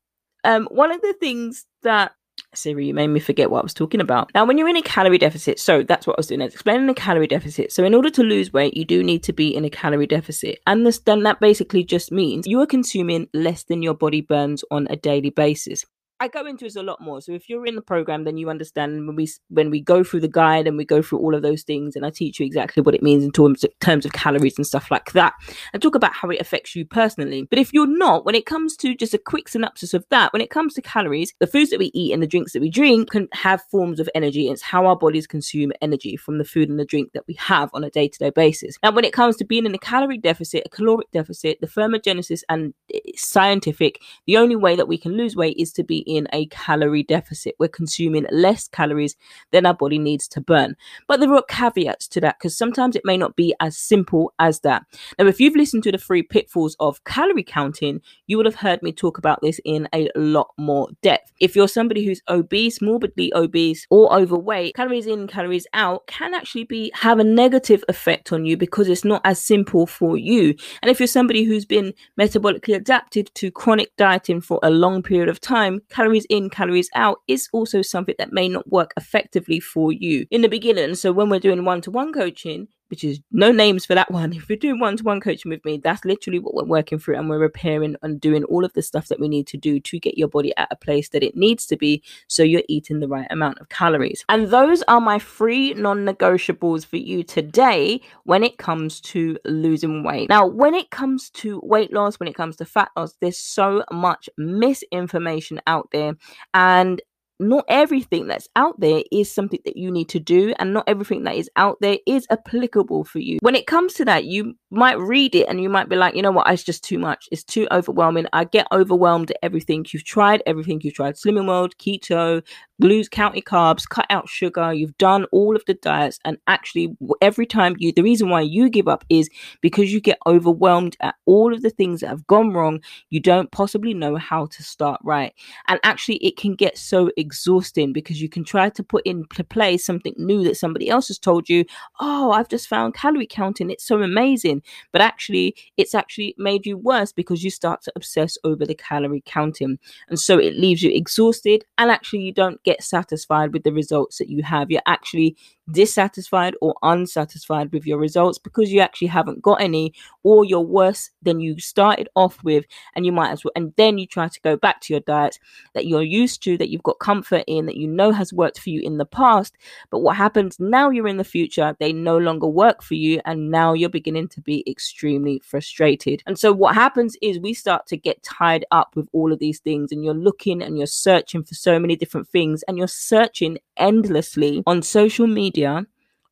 um, 0.44 0.66
one 0.70 0.92
of 0.92 1.00
the 1.00 1.14
things 1.20 1.66
that 1.82 2.12
Siri, 2.56 2.86
you 2.86 2.94
made 2.94 3.08
me 3.08 3.20
forget 3.20 3.50
what 3.50 3.60
I 3.60 3.62
was 3.62 3.74
talking 3.74 4.00
about. 4.00 4.30
Now, 4.34 4.44
when 4.44 4.58
you're 4.58 4.68
in 4.68 4.76
a 4.76 4.82
calorie 4.82 5.18
deficit, 5.18 5.58
so 5.58 5.82
that's 5.82 6.06
what 6.06 6.16
I 6.16 6.20
was 6.20 6.26
doing. 6.26 6.42
I 6.42 6.46
was 6.46 6.54
explaining 6.54 6.88
a 6.88 6.94
calorie 6.94 7.26
deficit. 7.26 7.72
So, 7.72 7.84
in 7.84 7.94
order 7.94 8.10
to 8.10 8.22
lose 8.22 8.52
weight, 8.52 8.76
you 8.76 8.84
do 8.84 9.02
need 9.02 9.22
to 9.24 9.32
be 9.32 9.54
in 9.54 9.64
a 9.64 9.70
calorie 9.70 10.06
deficit, 10.06 10.60
and 10.66 10.86
this, 10.86 10.98
then 10.98 11.22
that 11.24 11.40
basically 11.40 11.84
just 11.84 12.12
means 12.12 12.46
you 12.46 12.60
are 12.60 12.66
consuming 12.66 13.28
less 13.32 13.64
than 13.64 13.82
your 13.82 13.94
body 13.94 14.20
burns 14.20 14.64
on 14.70 14.86
a 14.90 14.96
daily 14.96 15.30
basis. 15.30 15.84
I 16.20 16.28
go 16.28 16.46
into 16.46 16.64
this 16.64 16.76
a 16.76 16.82
lot 16.82 17.00
more. 17.00 17.20
So 17.20 17.32
if 17.32 17.48
you're 17.48 17.66
in 17.66 17.74
the 17.74 17.82
program, 17.82 18.22
then 18.22 18.36
you 18.36 18.48
understand 18.48 19.06
when 19.06 19.16
we 19.16 19.28
when 19.48 19.70
we 19.70 19.80
go 19.80 20.04
through 20.04 20.20
the 20.20 20.28
guide 20.28 20.66
and 20.68 20.76
we 20.76 20.84
go 20.84 21.02
through 21.02 21.18
all 21.18 21.34
of 21.34 21.42
those 21.42 21.64
things, 21.64 21.96
and 21.96 22.06
I 22.06 22.10
teach 22.10 22.38
you 22.38 22.46
exactly 22.46 22.82
what 22.82 22.94
it 22.94 23.02
means 23.02 23.24
in 23.24 23.32
terms 23.32 23.64
of, 23.64 23.70
terms 23.80 24.06
of 24.06 24.12
calories 24.12 24.56
and 24.56 24.66
stuff 24.66 24.90
like 24.92 25.12
that, 25.12 25.34
and 25.72 25.82
talk 25.82 25.96
about 25.96 26.14
how 26.14 26.30
it 26.30 26.40
affects 26.40 26.76
you 26.76 26.84
personally. 26.84 27.48
But 27.50 27.58
if 27.58 27.72
you're 27.72 27.86
not, 27.86 28.24
when 28.24 28.36
it 28.36 28.46
comes 28.46 28.76
to 28.78 28.94
just 28.94 29.12
a 29.12 29.18
quick 29.18 29.48
synopsis 29.48 29.92
of 29.92 30.06
that, 30.10 30.32
when 30.32 30.40
it 30.42 30.50
comes 30.50 30.74
to 30.74 30.82
calories, 30.82 31.32
the 31.40 31.48
foods 31.48 31.70
that 31.70 31.80
we 31.80 31.90
eat 31.94 32.12
and 32.12 32.22
the 32.22 32.28
drinks 32.28 32.52
that 32.52 32.62
we 32.62 32.70
drink 32.70 33.10
can 33.10 33.26
have 33.32 33.62
forms 33.70 33.98
of 33.98 34.08
energy. 34.14 34.48
It's 34.48 34.62
how 34.62 34.86
our 34.86 34.96
bodies 34.96 35.26
consume 35.26 35.72
energy 35.82 36.16
from 36.16 36.38
the 36.38 36.44
food 36.44 36.68
and 36.68 36.78
the 36.78 36.84
drink 36.84 37.10
that 37.14 37.24
we 37.26 37.34
have 37.34 37.70
on 37.74 37.82
a 37.82 37.90
day 37.90 38.06
to 38.06 38.18
day 38.18 38.30
basis. 38.30 38.76
Now, 38.84 38.92
when 38.92 39.04
it 39.04 39.12
comes 39.12 39.36
to 39.36 39.44
being 39.44 39.66
in 39.66 39.74
a 39.74 39.78
calorie 39.78 40.18
deficit, 40.18 40.62
a 40.64 40.68
caloric 40.68 41.10
deficit, 41.10 41.60
the 41.60 41.66
thermogenesis 41.66 42.42
and 42.48 42.72
eh, 42.92 43.00
scientific, 43.16 44.00
the 44.26 44.36
only 44.36 44.56
way 44.56 44.76
that 44.76 44.86
we 44.86 44.96
can 44.96 45.16
lose 45.16 45.34
weight 45.34 45.56
is 45.58 45.72
to 45.72 45.82
be 45.82 46.03
in 46.06 46.28
a 46.32 46.46
calorie 46.46 47.02
deficit. 47.02 47.54
We're 47.58 47.68
consuming 47.68 48.26
less 48.30 48.68
calories 48.68 49.16
than 49.50 49.66
our 49.66 49.74
body 49.74 49.98
needs 49.98 50.28
to 50.28 50.40
burn. 50.40 50.76
But 51.08 51.20
there 51.20 51.32
are 51.34 51.42
caveats 51.48 52.08
to 52.08 52.20
that 52.20 52.38
because 52.38 52.56
sometimes 52.56 52.96
it 52.96 53.04
may 53.04 53.16
not 53.16 53.36
be 53.36 53.54
as 53.60 53.76
simple 53.76 54.32
as 54.38 54.60
that. 54.60 54.84
Now, 55.18 55.26
if 55.26 55.40
you've 55.40 55.56
listened 55.56 55.82
to 55.84 55.92
the 55.92 55.98
three 55.98 56.22
pitfalls 56.22 56.76
of 56.80 57.02
calorie 57.04 57.42
counting, 57.42 58.00
you 58.26 58.36
would 58.36 58.46
have 58.46 58.54
heard 58.54 58.82
me 58.82 58.92
talk 58.92 59.18
about 59.18 59.40
this 59.42 59.60
in 59.64 59.88
a 59.92 60.10
lot 60.16 60.48
more 60.58 60.88
depth. 61.02 61.32
If 61.40 61.56
you're 61.56 61.68
somebody 61.68 62.04
who's 62.04 62.22
obese, 62.28 62.80
morbidly 62.80 63.32
obese, 63.34 63.86
or 63.90 64.12
overweight, 64.14 64.74
calories 64.74 65.06
in, 65.06 65.26
calories 65.26 65.66
out 65.72 66.06
can 66.06 66.34
actually 66.34 66.64
be 66.64 66.90
have 66.94 67.18
a 67.18 67.24
negative 67.24 67.84
effect 67.88 68.32
on 68.32 68.44
you 68.44 68.56
because 68.56 68.88
it's 68.88 69.04
not 69.04 69.20
as 69.24 69.42
simple 69.42 69.86
for 69.86 70.16
you. 70.16 70.54
And 70.82 70.90
if 70.90 71.00
you're 71.00 71.06
somebody 71.06 71.44
who's 71.44 71.64
been 71.64 71.94
metabolically 72.18 72.74
adapted 72.74 73.30
to 73.34 73.50
chronic 73.50 73.94
dieting 73.96 74.40
for 74.40 74.60
a 74.62 74.70
long 74.70 75.02
period 75.02 75.28
of 75.28 75.40
time, 75.40 75.80
calories 75.94 76.26
in, 76.28 76.50
calories 76.50 76.90
out 76.94 77.18
is 77.28 77.48
also 77.52 77.80
something 77.80 78.16
that 78.18 78.32
may 78.32 78.48
not 78.48 78.70
work 78.70 78.92
effectively 78.96 79.60
for 79.60 79.92
you 79.92 80.26
in 80.30 80.42
the 80.42 80.48
beginning. 80.48 80.94
So 80.96 81.12
when 81.12 81.28
we're 81.30 81.38
doing 81.38 81.64
one 81.64 81.80
to 81.82 81.90
one 81.90 82.12
coaching, 82.12 82.66
which 82.94 83.02
is 83.02 83.18
no 83.32 83.50
names 83.50 83.84
for 83.84 83.96
that 83.96 84.08
one. 84.08 84.32
If 84.32 84.48
you're 84.48 84.56
doing 84.56 84.78
one 84.78 84.96
to 84.96 85.02
one 85.02 85.18
coaching 85.20 85.50
with 85.50 85.64
me, 85.64 85.78
that's 85.78 86.04
literally 86.04 86.38
what 86.38 86.54
we're 86.54 86.62
working 86.62 87.00
through, 87.00 87.16
and 87.16 87.28
we're 87.28 87.40
repairing 87.40 87.96
and 88.02 88.20
doing 88.20 88.44
all 88.44 88.64
of 88.64 88.72
the 88.74 88.82
stuff 88.82 89.08
that 89.08 89.18
we 89.18 89.26
need 89.26 89.48
to 89.48 89.56
do 89.56 89.80
to 89.80 89.98
get 89.98 90.16
your 90.16 90.28
body 90.28 90.52
at 90.56 90.68
a 90.70 90.76
place 90.76 91.08
that 91.08 91.24
it 91.24 91.34
needs 91.34 91.66
to 91.66 91.76
be 91.76 92.04
so 92.28 92.44
you're 92.44 92.62
eating 92.68 93.00
the 93.00 93.08
right 93.08 93.26
amount 93.30 93.58
of 93.58 93.68
calories. 93.68 94.24
And 94.28 94.46
those 94.46 94.84
are 94.86 95.00
my 95.00 95.18
free 95.18 95.74
non 95.74 96.04
negotiables 96.06 96.86
for 96.86 96.98
you 96.98 97.24
today 97.24 98.00
when 98.22 98.44
it 98.44 98.58
comes 98.58 99.00
to 99.00 99.36
losing 99.44 100.04
weight. 100.04 100.28
Now, 100.28 100.46
when 100.46 100.74
it 100.74 100.90
comes 100.90 101.30
to 101.30 101.60
weight 101.64 101.92
loss, 101.92 102.20
when 102.20 102.28
it 102.28 102.36
comes 102.36 102.54
to 102.58 102.64
fat 102.64 102.90
loss, 102.96 103.16
there's 103.20 103.38
so 103.38 103.82
much 103.90 104.28
misinformation 104.38 105.60
out 105.66 105.88
there, 105.90 106.12
and 106.52 107.02
not 107.40 107.64
everything 107.68 108.26
that's 108.26 108.48
out 108.56 108.78
there 108.78 109.02
is 109.10 109.32
something 109.32 109.60
that 109.64 109.76
you 109.76 109.90
need 109.90 110.08
to 110.10 110.20
do, 110.20 110.54
and 110.58 110.72
not 110.72 110.84
everything 110.86 111.24
that 111.24 111.36
is 111.36 111.50
out 111.56 111.78
there 111.80 111.98
is 112.06 112.26
applicable 112.30 113.04
for 113.04 113.18
you. 113.18 113.38
When 113.40 113.54
it 113.54 113.66
comes 113.66 113.94
to 113.94 114.04
that, 114.04 114.24
you 114.24 114.54
might 114.70 114.98
read 114.98 115.34
it 115.34 115.48
and 115.48 115.60
you 115.62 115.68
might 115.68 115.88
be 115.88 115.96
like, 115.96 116.14
you 116.14 116.22
know 116.22 116.32
what, 116.32 116.50
it's 116.50 116.62
just 116.62 116.84
too 116.84 116.98
much. 116.98 117.28
It's 117.30 117.44
too 117.44 117.66
overwhelming. 117.70 118.26
I 118.32 118.44
get 118.44 118.66
overwhelmed 118.72 119.30
at 119.30 119.38
everything. 119.42 119.84
You've 119.92 120.04
tried 120.04 120.42
everything. 120.46 120.80
You've 120.82 120.94
tried 120.94 121.14
Slimming 121.14 121.48
World, 121.48 121.76
keto, 121.78 122.42
lose 122.80 123.08
county 123.08 123.40
carbs, 123.40 123.88
cut 123.88 124.06
out 124.10 124.28
sugar. 124.28 124.72
You've 124.72 124.96
done 124.98 125.24
all 125.32 125.54
of 125.56 125.64
the 125.66 125.74
diets, 125.74 126.18
and 126.24 126.38
actually, 126.46 126.96
every 127.20 127.46
time 127.46 127.76
you, 127.78 127.92
the 127.92 128.02
reason 128.02 128.28
why 128.30 128.40
you 128.42 128.68
give 128.68 128.88
up 128.88 129.04
is 129.08 129.30
because 129.60 129.92
you 129.92 130.00
get 130.00 130.18
overwhelmed 130.26 130.96
at 131.00 131.14
all 131.26 131.54
of 131.54 131.62
the 131.62 131.70
things 131.70 132.00
that 132.00 132.08
have 132.08 132.26
gone 132.26 132.52
wrong. 132.52 132.80
You 133.10 133.20
don't 133.20 133.50
possibly 133.52 133.94
know 133.94 134.16
how 134.16 134.46
to 134.46 134.62
start 134.62 135.00
right, 135.04 135.32
and 135.68 135.78
actually, 135.84 136.16
it 136.16 136.36
can 136.36 136.54
get 136.54 136.76
so 136.78 137.10
exhausting 137.16 137.92
because 137.92 138.20
you 138.20 138.28
can 138.28 138.44
try 138.44 138.70
to 138.70 138.82
put 138.82 139.06
into 139.06 139.44
play 139.44 139.76
something 139.78 140.14
new 140.16 140.42
that 140.44 140.56
somebody 140.56 140.88
else 140.88 141.08
has 141.08 141.18
told 141.18 141.48
you. 141.48 141.64
Oh, 142.00 142.32
I've 142.32 142.48
just 142.48 142.68
found 142.68 142.94
calorie 142.94 143.26
counting; 143.26 143.70
it's 143.70 143.86
so 143.86 144.02
amazing, 144.02 144.62
but 144.92 145.00
actually, 145.00 145.54
it's 145.76 145.94
actually 145.94 146.34
made 146.38 146.66
you 146.66 146.76
worse 146.76 147.12
because 147.12 147.44
you 147.44 147.50
start 147.50 147.82
to 147.82 147.92
obsess 147.96 148.36
over 148.44 148.66
the 148.66 148.74
calorie 148.74 149.22
counting, 149.26 149.78
and 150.08 150.18
so 150.18 150.38
it 150.38 150.56
leaves 150.56 150.82
you 150.82 150.90
exhausted, 150.90 151.64
and 151.78 151.90
actually, 151.90 152.20
you 152.22 152.32
don't 152.32 152.62
get 152.64 152.82
satisfied 152.82 153.52
with 153.52 153.62
the 153.62 153.72
results 153.72 154.18
that 154.18 154.28
you 154.28 154.42
have. 154.42 154.70
You're 154.70 154.82
actually 154.86 155.36
dissatisfied 155.70 156.54
or 156.60 156.74
unsatisfied 156.82 157.72
with 157.72 157.86
your 157.86 157.98
results 157.98 158.38
because 158.38 158.70
you 158.70 158.80
actually 158.80 159.08
haven't 159.08 159.40
got 159.40 159.60
any 159.60 159.92
or 160.22 160.44
you're 160.44 160.60
worse 160.60 161.10
than 161.22 161.40
you 161.40 161.58
started 161.58 162.08
off 162.16 162.42
with 162.44 162.64
and 162.94 163.06
you 163.06 163.12
might 163.12 163.30
as 163.30 163.44
well 163.44 163.52
and 163.56 163.72
then 163.76 163.96
you 163.96 164.06
try 164.06 164.28
to 164.28 164.40
go 164.42 164.56
back 164.56 164.80
to 164.80 164.92
your 164.92 165.00
diet 165.00 165.38
that 165.74 165.86
you're 165.86 166.02
used 166.02 166.42
to 166.42 166.58
that 166.58 166.68
you've 166.68 166.82
got 166.82 166.98
comfort 166.98 167.44
in 167.46 167.64
that 167.66 167.76
you 167.76 167.86
know 167.86 168.12
has 168.12 168.32
worked 168.32 168.60
for 168.60 168.70
you 168.70 168.80
in 168.82 168.98
the 168.98 169.06
past. 169.06 169.56
But 169.90 170.00
what 170.00 170.16
happens 170.16 170.60
now 170.60 170.90
you're 170.90 171.08
in 171.08 171.16
the 171.16 171.24
future 171.24 171.74
they 171.80 171.92
no 171.92 172.18
longer 172.18 172.46
work 172.46 172.82
for 172.82 172.94
you 172.94 173.20
and 173.24 173.50
now 173.50 173.72
you're 173.72 173.88
beginning 173.88 174.28
to 174.28 174.40
be 174.42 174.62
extremely 174.66 175.40
frustrated. 175.44 176.22
And 176.26 176.38
so 176.38 176.52
what 176.52 176.74
happens 176.74 177.16
is 177.22 177.38
we 177.38 177.54
start 177.54 177.86
to 177.86 177.96
get 177.96 178.22
tied 178.22 178.66
up 178.70 178.94
with 178.96 179.08
all 179.12 179.32
of 179.32 179.38
these 179.38 179.60
things 179.60 179.92
and 179.92 180.04
you're 180.04 180.14
looking 180.14 180.62
and 180.62 180.76
you're 180.76 180.86
searching 180.86 181.42
for 181.42 181.54
so 181.54 181.78
many 181.78 181.96
different 181.96 182.28
things 182.28 182.62
and 182.64 182.76
you're 182.76 182.86
searching 182.86 183.58
endlessly 183.76 184.62
on 184.66 184.82
social 184.82 185.26
media 185.26 185.53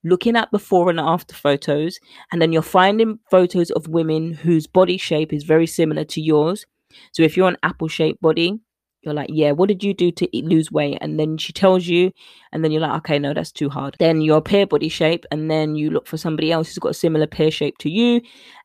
looking 0.04 0.36
at 0.36 0.50
before 0.50 0.90
and 0.90 1.00
after 1.00 1.34
photos, 1.34 1.98
and 2.30 2.42
then 2.42 2.52
you're 2.52 2.62
finding 2.62 3.18
photos 3.30 3.70
of 3.70 3.88
women 3.88 4.32
whose 4.32 4.66
body 4.66 4.96
shape 4.96 5.32
is 5.32 5.44
very 5.44 5.66
similar 5.66 6.04
to 6.04 6.20
yours. 6.20 6.66
So 7.12 7.22
if 7.22 7.36
you're 7.36 7.48
an 7.48 7.56
apple 7.62 7.88
shaped 7.88 8.20
body, 8.20 8.60
you're 9.02 9.14
like, 9.14 9.30
yeah, 9.32 9.50
what 9.50 9.68
did 9.68 9.82
you 9.82 9.94
do 9.94 10.12
to 10.12 10.28
lose 10.32 10.70
weight? 10.70 10.98
And 11.00 11.18
then 11.18 11.36
she 11.36 11.52
tells 11.52 11.86
you, 11.86 12.12
and 12.52 12.62
then 12.62 12.70
you're 12.70 12.80
like, 12.80 12.98
okay, 12.98 13.18
no, 13.18 13.34
that's 13.34 13.50
too 13.50 13.68
hard. 13.68 13.96
Then 13.98 14.20
your 14.20 14.40
pear 14.40 14.66
body 14.66 14.88
shape, 14.88 15.24
and 15.30 15.50
then 15.50 15.74
you 15.74 15.90
look 15.90 16.06
for 16.06 16.16
somebody 16.16 16.52
else 16.52 16.68
who's 16.68 16.78
got 16.78 16.90
a 16.90 16.94
similar 16.94 17.26
pear 17.26 17.50
shape 17.50 17.78
to 17.78 17.90
you, 17.90 18.20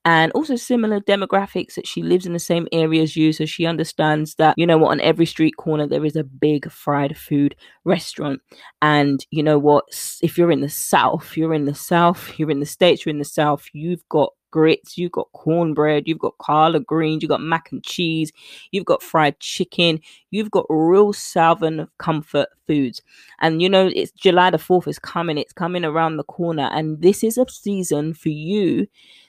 and 0.05 0.31
also 0.33 0.55
similar 0.55 0.99
demographics 1.01 1.73
that 1.75 1.87
she 1.87 2.01
lives 2.01 2.25
in 2.25 2.33
the 2.33 2.39
same 2.39 2.67
area 2.71 3.01
as 3.01 3.15
you. 3.15 3.33
So 3.33 3.45
she 3.45 3.65
understands 3.65 4.35
that, 4.35 4.53
you 4.57 4.67
know 4.67 4.77
what, 4.77 4.91
on 4.91 5.01
every 5.01 5.25
street 5.25 5.57
corner, 5.57 5.87
there 5.87 6.05
is 6.05 6.15
a 6.15 6.23
big 6.23 6.71
fried 6.71 7.17
food 7.17 7.55
restaurant. 7.83 8.41
And 8.81 9.25
you 9.31 9.43
know 9.43 9.57
what, 9.57 9.85
if 10.21 10.37
you're 10.37 10.51
in 10.51 10.61
the 10.61 10.69
South, 10.69 11.35
you're 11.35 11.53
in 11.53 11.65
the 11.65 11.75
South, 11.75 12.37
you're 12.37 12.51
in 12.51 12.59
the 12.59 12.65
States, 12.65 13.05
you're 13.05 13.11
in 13.11 13.19
the 13.19 13.25
South, 13.25 13.65
you've 13.73 14.07
got 14.07 14.33
grits, 14.51 14.97
you've 14.97 15.11
got 15.11 15.31
cornbread, 15.33 16.07
you've 16.07 16.19
got 16.19 16.37
collard 16.37 16.85
greens, 16.85 17.21
you've 17.21 17.29
got 17.29 17.41
mac 17.41 17.71
and 17.71 17.83
cheese, 17.83 18.31
you've 18.71 18.85
got 18.85 19.03
fried 19.03 19.39
chicken, 19.39 19.99
you've 20.31 20.51
got 20.51 20.65
real 20.69 21.13
southern 21.13 21.87
comfort 21.97 22.49
foods. 22.67 23.01
And 23.39 23.61
you 23.61 23.69
know, 23.69 23.91
it's 23.93 24.11
July 24.11 24.49
the 24.49 24.57
4th 24.57 24.87
is 24.87 24.99
coming, 24.99 25.37
it's 25.37 25.53
coming 25.53 25.85
around 25.85 26.17
the 26.17 26.23
corner, 26.23 26.69
and 26.71 27.01
this 27.01 27.23
is 27.23 27.37
a 27.37 27.45
season 27.49 28.13
for 28.13 28.29
you 28.29 28.87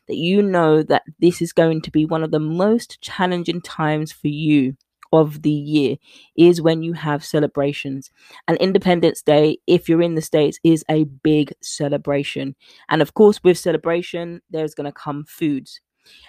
that 0.09 0.17
you 0.17 0.43
know 0.43 0.83
that 0.83 1.03
this 1.21 1.43
is 1.43 1.53
going 1.53 1.83
to 1.83 1.91
be 1.91 2.05
one 2.05 2.25
of 2.25 2.31
the 2.31 2.41
most 2.41 3.01
challenging 3.01 3.61
times 3.61 4.11
for 4.11 4.29
you 4.29 4.77
of 5.13 5.43
the 5.43 5.51
year 5.51 5.97
is 6.37 6.61
when 6.61 6.83
you 6.83 6.93
have 6.93 7.25
celebrations. 7.25 8.11
And 8.47 8.57
Independence 8.59 9.23
Day, 9.23 9.59
if 9.67 9.89
you're 9.89 10.03
in 10.03 10.15
the 10.15 10.23
States, 10.23 10.59
is 10.65 10.85
a 10.89 11.05
big 11.05 11.53
celebration. 11.63 12.55
And 12.89 13.03
of 13.03 13.15
course, 13.15 13.43
with 13.43 13.59
celebration, 13.59 14.43
there's 14.51 14.75
going 14.75 14.87
to 14.87 14.93
come 14.93 15.25
foods. 15.25 15.81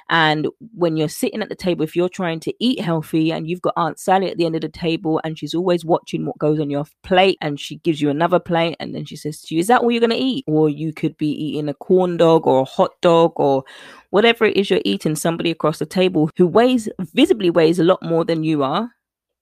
And 0.10 0.48
when 0.74 0.98
you're 0.98 1.08
sitting 1.08 1.42
at 1.42 1.50
the 1.50 1.56
table, 1.56 1.84
if 1.84 1.96
you're 1.96 2.10
trying 2.10 2.40
to 2.42 2.54
eat 2.60 2.82
healthy 2.82 3.32
and 3.32 3.48
you've 3.48 3.62
got 3.62 3.74
Aunt 3.78 4.00
Sally 4.00 4.30
at 4.30 4.38
the 4.38 4.46
end 4.46 4.56
of 4.56 4.62
the 4.62 4.70
table 4.70 5.22
and 5.24 5.38
she's 5.38 5.54
always 5.54 5.86
watching 5.86 6.26
what 6.26 6.38
goes 6.40 6.60
on 6.60 6.70
your 6.70 6.86
plate 7.04 7.38
and 7.42 7.60
she 7.60 7.78
gives 7.78 8.02
you 8.02 8.10
another 8.10 8.40
plate 8.40 8.76
and 8.80 8.96
then 8.96 9.06
she 9.06 9.16
says 9.16 9.42
to 9.42 9.56
you, 9.56 9.60
Is 9.60 9.68
that 9.68 9.82
all 9.82 9.92
you're 9.92 10.00
going 10.00 10.10
to 10.10 10.16
eat? 10.16 10.46
Or 10.48 10.70
you 10.70 10.94
could 10.94 11.16
be 11.18 11.30
eating 11.30 11.70
a 11.70 11.74
corn 11.76 12.18
dog 12.18 12.48
or 12.48 12.62
a 12.62 12.66
hot 12.66 13.00
dog 13.02 13.34
or 13.36 13.64
whatever 14.10 14.46
it 14.46 14.58
is 14.58 14.70
you're 14.70 14.82
eating, 14.84 15.16
somebody 15.16 15.52
across 15.52 15.80
the 15.80 15.86
table 15.86 16.30
who 16.38 16.48
weighs 16.48 16.90
visibly 17.14 17.50
weighs 17.50 17.80
a 17.80 17.84
lot 17.84 18.02
more 18.02 18.26
than 18.26 18.44
you 18.44 18.64
are. 18.64 18.90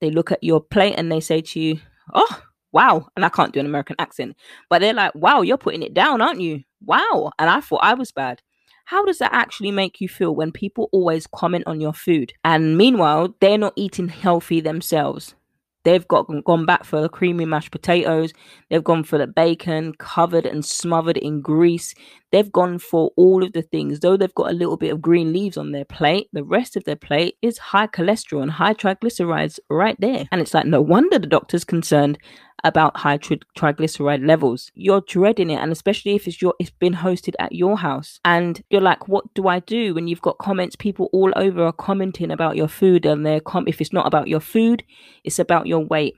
They 0.02 0.12
look 0.12 0.32
at 0.32 0.44
your 0.44 0.62
plate 0.62 0.96
and 0.98 1.12
they 1.12 1.22
say 1.22 1.42
to 1.42 1.60
you, 1.60 1.80
Oh, 2.14 2.42
wow. 2.72 3.08
And 3.16 3.26
I 3.26 3.30
can't 3.30 3.54
do 3.54 3.60
an 3.60 3.66
American 3.66 3.96
accent, 4.00 4.36
but 4.70 4.80
they're 4.80 4.94
like, 4.94 5.16
Wow, 5.16 5.42
you're 5.42 5.58
putting 5.58 5.84
it 5.84 5.94
down, 5.94 6.22
aren't 6.22 6.42
you? 6.42 6.64
Wow. 6.86 7.32
And 7.40 7.50
I 7.50 7.62
thought 7.62 7.84
I 7.84 7.94
was 7.94 8.12
bad. 8.12 8.42
How 8.88 9.04
does 9.04 9.18
that 9.18 9.34
actually 9.34 9.72
make 9.72 10.00
you 10.00 10.08
feel 10.08 10.34
when 10.34 10.54
people 10.54 10.88
always 10.94 11.28
comment 11.28 11.66
on 11.68 11.82
your 11.82 11.92
food? 11.92 12.32
And 12.46 12.78
meanwhile, 12.78 13.36
they're 13.42 13.58
not 13.58 13.74
eating 13.76 14.08
healthy 14.08 14.62
themselves. 14.62 15.36
They've 15.84 16.08
got 16.08 16.28
gone 16.46 16.66
back 16.66 16.86
for 16.86 17.02
the 17.02 17.10
creamy 17.10 17.44
mashed 17.44 17.72
potatoes. 17.72 18.32
They've 18.70 18.84
gone 18.84 19.04
for 19.04 19.18
the 19.18 19.28
bacon 19.28 19.94
covered 20.00 20.46
and 20.46 20.64
smothered 20.64 21.18
in 21.18 21.42
grease. 21.42 21.94
They've 22.32 22.50
gone 22.50 22.80
for 22.80 23.12
all 23.18 23.44
of 23.44 23.52
the 23.52 23.62
things. 23.62 24.00
Though 24.00 24.16
they've 24.16 24.34
got 24.36 24.52
a 24.52 24.54
little 24.54 24.78
bit 24.78 24.94
of 24.94 25.02
green 25.02 25.34
leaves 25.34 25.58
on 25.58 25.74
their 25.74 25.86
plate, 25.86 26.30
the 26.32 26.46
rest 26.46 26.78
of 26.78 26.86
their 26.86 26.96
plate 26.96 27.36
is 27.42 27.58
high 27.58 27.88
cholesterol 27.88 28.42
and 28.42 28.52
high 28.52 28.74
triglycerides 28.74 29.60
right 29.70 29.98
there. 30.00 30.30
And 30.32 30.40
it's 30.40 30.54
like 30.54 30.66
no 30.66 30.82
wonder 30.82 31.20
the 31.20 31.28
doctor's 31.28 31.66
concerned 31.66 32.20
about 32.64 32.98
high 32.98 33.18
tri- 33.18 33.40
triglyceride 33.58 34.26
levels. 34.26 34.72
You're 34.74 35.02
dreading 35.02 35.50
it, 35.50 35.60
and 35.60 35.72
especially 35.72 36.16
if 36.16 36.28
it's 36.28 36.42
your 36.42 36.54
it's 36.60 36.70
been 36.70 36.96
hosted 36.96 37.36
at 37.40 37.54
your 37.54 37.78
house, 37.78 38.20
and 38.26 38.62
you're 38.70 38.82
like, 38.82 39.08
what 39.08 39.34
do 39.34 39.48
I 39.48 39.60
do? 39.60 39.94
When 39.94 40.08
you've 40.08 40.22
got 40.22 40.38
comments, 40.38 40.76
people 40.76 41.10
all 41.14 41.32
over 41.36 41.66
are 41.66 41.74
commenting 41.74 42.32
about 42.32 42.56
your 42.56 42.68
food, 42.68 43.06
and 43.06 43.26
they're 43.26 43.40
com- 43.40 43.68
if 43.68 43.82
it's 43.82 43.94
not 43.94 44.08
about 44.08 44.28
your 44.28 44.40
food, 44.40 44.84
it's 45.24 45.40
about 45.40 45.68
your 45.68 45.80
weight. 45.80 46.16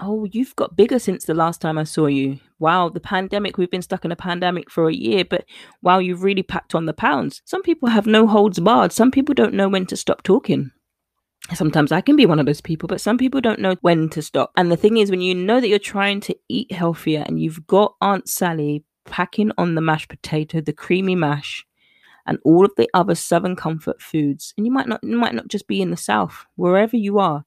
Oh, 0.00 0.26
you've 0.32 0.56
got 0.56 0.74
bigger 0.74 0.98
since 0.98 1.24
the 1.24 1.34
last 1.34 1.60
time 1.60 1.78
I 1.78 1.84
saw 1.84 2.06
you. 2.06 2.40
Wow, 2.58 2.88
the 2.88 2.98
pandemic, 2.98 3.58
we've 3.58 3.70
been 3.70 3.82
stuck 3.82 4.04
in 4.04 4.10
a 4.10 4.16
pandemic 4.16 4.68
for 4.68 4.88
a 4.88 4.94
year, 4.94 5.24
but 5.24 5.44
wow, 5.82 6.00
you've 6.00 6.24
really 6.24 6.42
packed 6.42 6.74
on 6.74 6.86
the 6.86 6.92
pounds. 6.92 7.42
Some 7.44 7.62
people 7.62 7.88
have 7.90 8.06
no 8.06 8.26
holds 8.26 8.58
barred. 8.58 8.90
Some 8.90 9.12
people 9.12 9.34
don't 9.34 9.54
know 9.54 9.68
when 9.68 9.86
to 9.86 9.96
stop 9.96 10.24
talking 10.24 10.72
sometimes 11.52 11.92
I 11.92 12.00
can 12.00 12.16
be 12.16 12.26
one 12.26 12.38
of 12.38 12.46
those 12.46 12.60
people, 12.60 12.86
but 12.86 13.00
some 13.00 13.18
people 13.18 13.40
don't 13.40 13.60
know 13.60 13.76
when 13.82 14.08
to 14.10 14.22
stop. 14.22 14.52
And 14.56 14.72
the 14.72 14.76
thing 14.76 14.96
is, 14.96 15.10
when 15.10 15.20
you 15.20 15.34
know 15.34 15.60
that 15.60 15.68
you're 15.68 15.78
trying 15.78 16.20
to 16.22 16.36
eat 16.48 16.72
healthier 16.72 17.24
and 17.26 17.40
you've 17.40 17.66
got 17.66 17.94
Aunt 18.00 18.28
Sally 18.28 18.84
packing 19.04 19.52
on 19.58 19.74
the 19.74 19.80
mashed 19.80 20.08
potato, 20.08 20.60
the 20.60 20.72
creamy 20.72 21.14
mash, 21.14 21.66
and 22.26 22.38
all 22.44 22.64
of 22.64 22.72
the 22.76 22.88
other 22.94 23.14
southern 23.14 23.56
comfort 23.56 24.00
foods, 24.00 24.54
and 24.56 24.64
you 24.66 24.72
might 24.72 24.88
not 24.88 25.04
you 25.04 25.16
might 25.16 25.34
not 25.34 25.48
just 25.48 25.66
be 25.66 25.82
in 25.82 25.90
the 25.90 25.96
south, 25.96 26.46
wherever 26.56 26.96
you 26.96 27.18
are, 27.18 27.44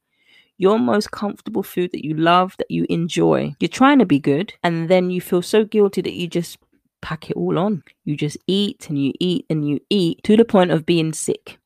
your 0.57 0.77
most 0.77 1.09
comfortable 1.09 1.63
food 1.63 1.91
that 1.91 2.05
you 2.05 2.13
love, 2.13 2.55
that 2.59 2.69
you 2.69 2.85
enjoy. 2.89 3.55
You're 3.59 3.69
trying 3.69 3.97
to 3.99 4.05
be 4.05 4.19
good, 4.19 4.53
and 4.63 4.89
then 4.89 5.09
you 5.09 5.19
feel 5.19 5.41
so 5.41 5.65
guilty 5.65 6.01
that 6.01 6.13
you 6.13 6.27
just 6.27 6.59
pack 7.01 7.31
it 7.31 7.37
all 7.37 7.57
on. 7.57 7.83
You 8.05 8.15
just 8.15 8.37
eat 8.45 8.87
and 8.89 9.03
you 9.03 9.13
eat 9.19 9.45
and 9.49 9.67
you 9.67 9.79
eat 9.89 10.23
to 10.23 10.37
the 10.37 10.45
point 10.45 10.71
of 10.71 10.85
being 10.85 11.13
sick. 11.13 11.57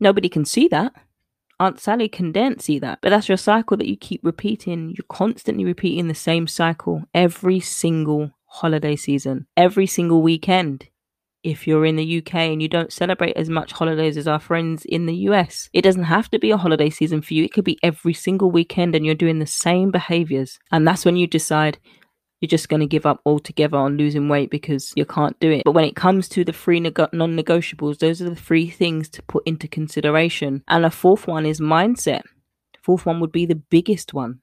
Nobody 0.00 0.28
can 0.28 0.44
see 0.44 0.66
that 0.68 0.92
Aunt 1.60 1.80
Sally 1.80 2.08
can 2.08 2.30
not 2.30 2.62
see 2.62 2.78
that. 2.78 3.00
But 3.02 3.10
that's 3.10 3.28
your 3.28 3.36
cycle 3.36 3.76
that 3.76 3.88
you 3.88 3.96
keep 3.96 4.20
repeating. 4.22 4.90
You're 4.90 5.04
constantly 5.08 5.64
repeating 5.64 6.08
the 6.08 6.14
same 6.14 6.46
cycle 6.46 7.02
every 7.14 7.60
single 7.60 8.30
holiday 8.46 8.96
season, 8.96 9.46
every 9.56 9.86
single 9.86 10.22
weekend. 10.22 10.88
If 11.44 11.66
you're 11.66 11.86
in 11.86 11.96
the 11.96 12.18
UK 12.18 12.34
and 12.34 12.60
you 12.60 12.68
don't 12.68 12.92
celebrate 12.92 13.36
as 13.36 13.48
much 13.48 13.72
holidays 13.72 14.16
as 14.16 14.26
our 14.26 14.40
friends 14.40 14.84
in 14.84 15.06
the 15.06 15.14
US, 15.28 15.68
it 15.72 15.82
doesn't 15.82 16.04
have 16.04 16.28
to 16.30 16.38
be 16.38 16.50
a 16.50 16.56
holiday 16.56 16.90
season 16.90 17.22
for 17.22 17.34
you. 17.34 17.44
It 17.44 17.52
could 17.52 17.64
be 17.64 17.78
every 17.82 18.12
single 18.12 18.50
weekend 18.50 18.94
and 18.94 19.06
you're 19.06 19.14
doing 19.14 19.38
the 19.38 19.46
same 19.46 19.90
behaviors. 19.90 20.58
And 20.72 20.86
that's 20.86 21.04
when 21.04 21.16
you 21.16 21.26
decide 21.26 21.78
you're 22.40 22.48
just 22.48 22.68
going 22.68 22.80
to 22.80 22.86
give 22.86 23.06
up 23.06 23.20
altogether 23.26 23.76
on 23.76 23.96
losing 23.96 24.28
weight 24.28 24.50
because 24.50 24.92
you 24.96 25.04
can't 25.04 25.38
do 25.40 25.50
it. 25.50 25.62
But 25.64 25.72
when 25.72 25.84
it 25.84 25.96
comes 25.96 26.28
to 26.30 26.44
the 26.44 26.52
three 26.52 26.80
neg- 26.80 27.12
non 27.12 27.36
negotiables, 27.36 27.98
those 27.98 28.22
are 28.22 28.28
the 28.28 28.36
three 28.36 28.70
things 28.70 29.08
to 29.10 29.22
put 29.22 29.42
into 29.46 29.66
consideration. 29.66 30.62
And 30.68 30.84
a 30.84 30.90
fourth 30.90 31.26
one 31.26 31.46
is 31.46 31.60
mindset. 31.60 32.22
Fourth 32.80 33.04
one 33.04 33.20
would 33.20 33.32
be 33.32 33.46
the 33.46 33.56
biggest 33.56 34.14
one. 34.14 34.40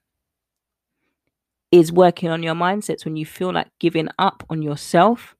Is 1.71 1.91
working 1.91 2.29
on 2.29 2.43
your 2.43 2.53
mindsets 2.53 3.05
when 3.05 3.15
you 3.15 3.25
feel 3.25 3.51
like 3.51 3.67
giving 3.79 4.07
up 4.19 4.43
on 4.49 4.61
yourself 4.61 5.35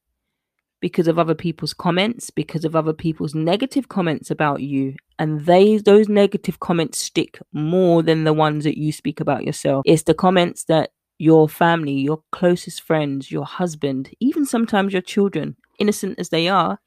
because 0.81 1.07
of 1.07 1.17
other 1.17 1.35
people's 1.35 1.73
comments, 1.73 2.29
because 2.29 2.65
of 2.65 2.75
other 2.75 2.93
people's 2.93 3.33
negative 3.33 3.89
comments 3.89 4.29
about 4.29 4.61
you. 4.61 4.95
And 5.17 5.45
they 5.45 5.77
those 5.77 6.09
negative 6.09 6.59
comments 6.59 6.99
stick 6.99 7.39
more 7.53 8.03
than 8.03 8.23
the 8.23 8.33
ones 8.33 8.65
that 8.65 8.77
you 8.77 8.91
speak 8.91 9.19
about 9.19 9.45
yourself. 9.45 9.83
It's 9.85 10.03
the 10.03 10.13
comments 10.13 10.65
that 10.65 10.91
your 11.17 11.47
family, 11.47 11.93
your 11.93 12.21
closest 12.31 12.81
friends, 12.81 13.31
your 13.31 13.45
husband, 13.45 14.09
even 14.19 14.45
sometimes 14.45 14.93
your 14.93 15.01
children, 15.01 15.55
innocent 15.79 16.19
as 16.19 16.29
they 16.29 16.47
are, 16.47 16.79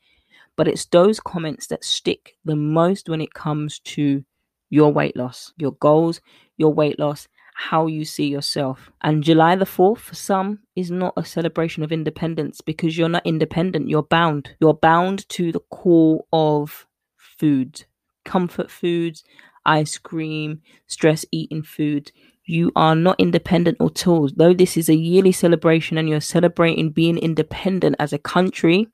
but 0.56 0.68
it's 0.68 0.86
those 0.86 1.20
comments 1.20 1.68
that 1.68 1.84
stick 1.84 2.36
the 2.44 2.56
most 2.56 3.08
when 3.08 3.20
it 3.20 3.32
comes 3.32 3.78
to 3.80 4.24
your 4.70 4.92
weight 4.92 5.16
loss, 5.16 5.52
your 5.56 5.72
goals, 5.72 6.20
your 6.56 6.72
weight 6.74 6.98
loss, 6.98 7.28
how 7.54 7.86
you 7.86 8.04
see 8.04 8.28
yourself. 8.28 8.90
And 9.02 9.24
July 9.24 9.56
the 9.56 9.64
4th 9.64 9.98
for 9.98 10.14
some 10.14 10.60
is 10.76 10.90
not 10.90 11.14
a 11.16 11.24
celebration 11.24 11.82
of 11.82 11.90
independence 11.90 12.60
because 12.60 12.96
you're 12.96 13.08
not 13.08 13.26
independent, 13.26 13.88
you're 13.88 14.02
bound. 14.02 14.50
You're 14.60 14.74
bound 14.74 15.28
to 15.30 15.52
the 15.52 15.60
core 15.70 16.24
of 16.32 16.86
food, 17.16 17.84
comfort 18.24 18.70
foods, 18.70 19.24
ice 19.64 19.98
cream, 19.98 20.60
stress 20.86 21.24
eating 21.32 21.62
food 21.62 22.12
you 22.48 22.72
are 22.74 22.94
not 22.94 23.20
independent 23.20 23.78
at 23.80 24.06
all. 24.06 24.30
Though 24.34 24.54
this 24.54 24.76
is 24.76 24.88
a 24.88 24.94
yearly 24.94 25.32
celebration 25.32 25.98
and 25.98 26.08
you're 26.08 26.20
celebrating 26.20 26.90
being 26.90 27.18
independent 27.18 27.96
as 27.98 28.12
a 28.12 28.18
country, 28.18 28.88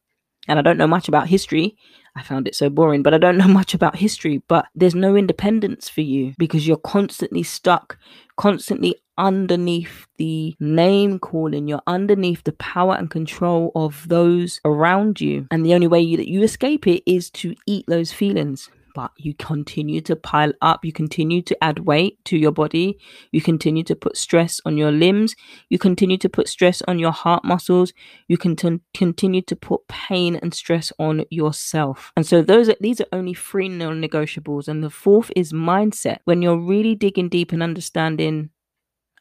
and 0.48 0.58
I 0.58 0.62
don't 0.62 0.76
know 0.76 0.86
much 0.86 1.08
about 1.08 1.28
history, 1.28 1.76
I 2.16 2.22
found 2.22 2.46
it 2.46 2.54
so 2.54 2.68
boring, 2.68 3.02
but 3.02 3.14
I 3.14 3.18
don't 3.18 3.38
know 3.42 3.48
much 3.48 3.74
about 3.74 3.96
history. 3.96 4.42
But 4.48 4.66
there's 4.74 4.94
no 4.94 5.16
independence 5.16 5.88
for 5.88 6.00
you 6.00 6.34
because 6.38 6.66
you're 6.66 6.76
constantly 6.76 7.42
stuck, 7.42 7.98
constantly 8.36 8.96
underneath 9.16 10.06
the 10.16 10.56
name 10.58 11.18
calling. 11.18 11.68
You're 11.68 11.82
underneath 11.86 12.44
the 12.44 12.52
power 12.52 12.94
and 12.94 13.10
control 13.10 13.70
of 13.74 14.08
those 14.08 14.60
around 14.64 15.20
you. 15.20 15.46
And 15.50 15.64
the 15.64 15.74
only 15.74 15.86
way 15.86 16.00
you, 16.00 16.16
that 16.16 16.28
you 16.28 16.42
escape 16.42 16.86
it 16.86 17.02
is 17.06 17.30
to 17.30 17.54
eat 17.66 17.86
those 17.86 18.12
feelings 18.12 18.68
but 18.94 19.10
you 19.16 19.34
continue 19.34 20.00
to 20.02 20.16
pile 20.16 20.52
up, 20.62 20.84
you 20.84 20.92
continue 20.92 21.42
to 21.42 21.64
add 21.64 21.80
weight 21.80 22.24
to 22.26 22.38
your 22.38 22.52
body, 22.52 22.98
you 23.32 23.42
continue 23.42 23.82
to 23.84 23.96
put 23.96 24.16
stress 24.16 24.60
on 24.64 24.78
your 24.78 24.92
limbs, 24.92 25.34
you 25.68 25.78
continue 25.78 26.16
to 26.18 26.28
put 26.28 26.48
stress 26.48 26.80
on 26.82 26.98
your 26.98 27.10
heart 27.10 27.44
muscles, 27.44 27.92
you 28.28 28.38
can 28.38 28.56
t- 28.56 28.80
continue 28.94 29.42
to 29.42 29.56
put 29.56 29.86
pain 29.88 30.36
and 30.36 30.54
stress 30.54 30.92
on 30.98 31.24
yourself. 31.30 32.12
And 32.16 32.26
so 32.26 32.42
those 32.42 32.68
are, 32.68 32.76
these 32.80 33.00
are 33.00 33.06
only 33.12 33.34
three 33.34 33.68
non-negotiables 33.68 34.68
and 34.68 34.82
the 34.82 34.90
fourth 34.90 35.30
is 35.34 35.52
mindset. 35.52 36.18
When 36.24 36.40
you're 36.40 36.58
really 36.58 36.94
digging 36.94 37.28
deep 37.28 37.52
and 37.52 37.62
understanding 37.62 38.50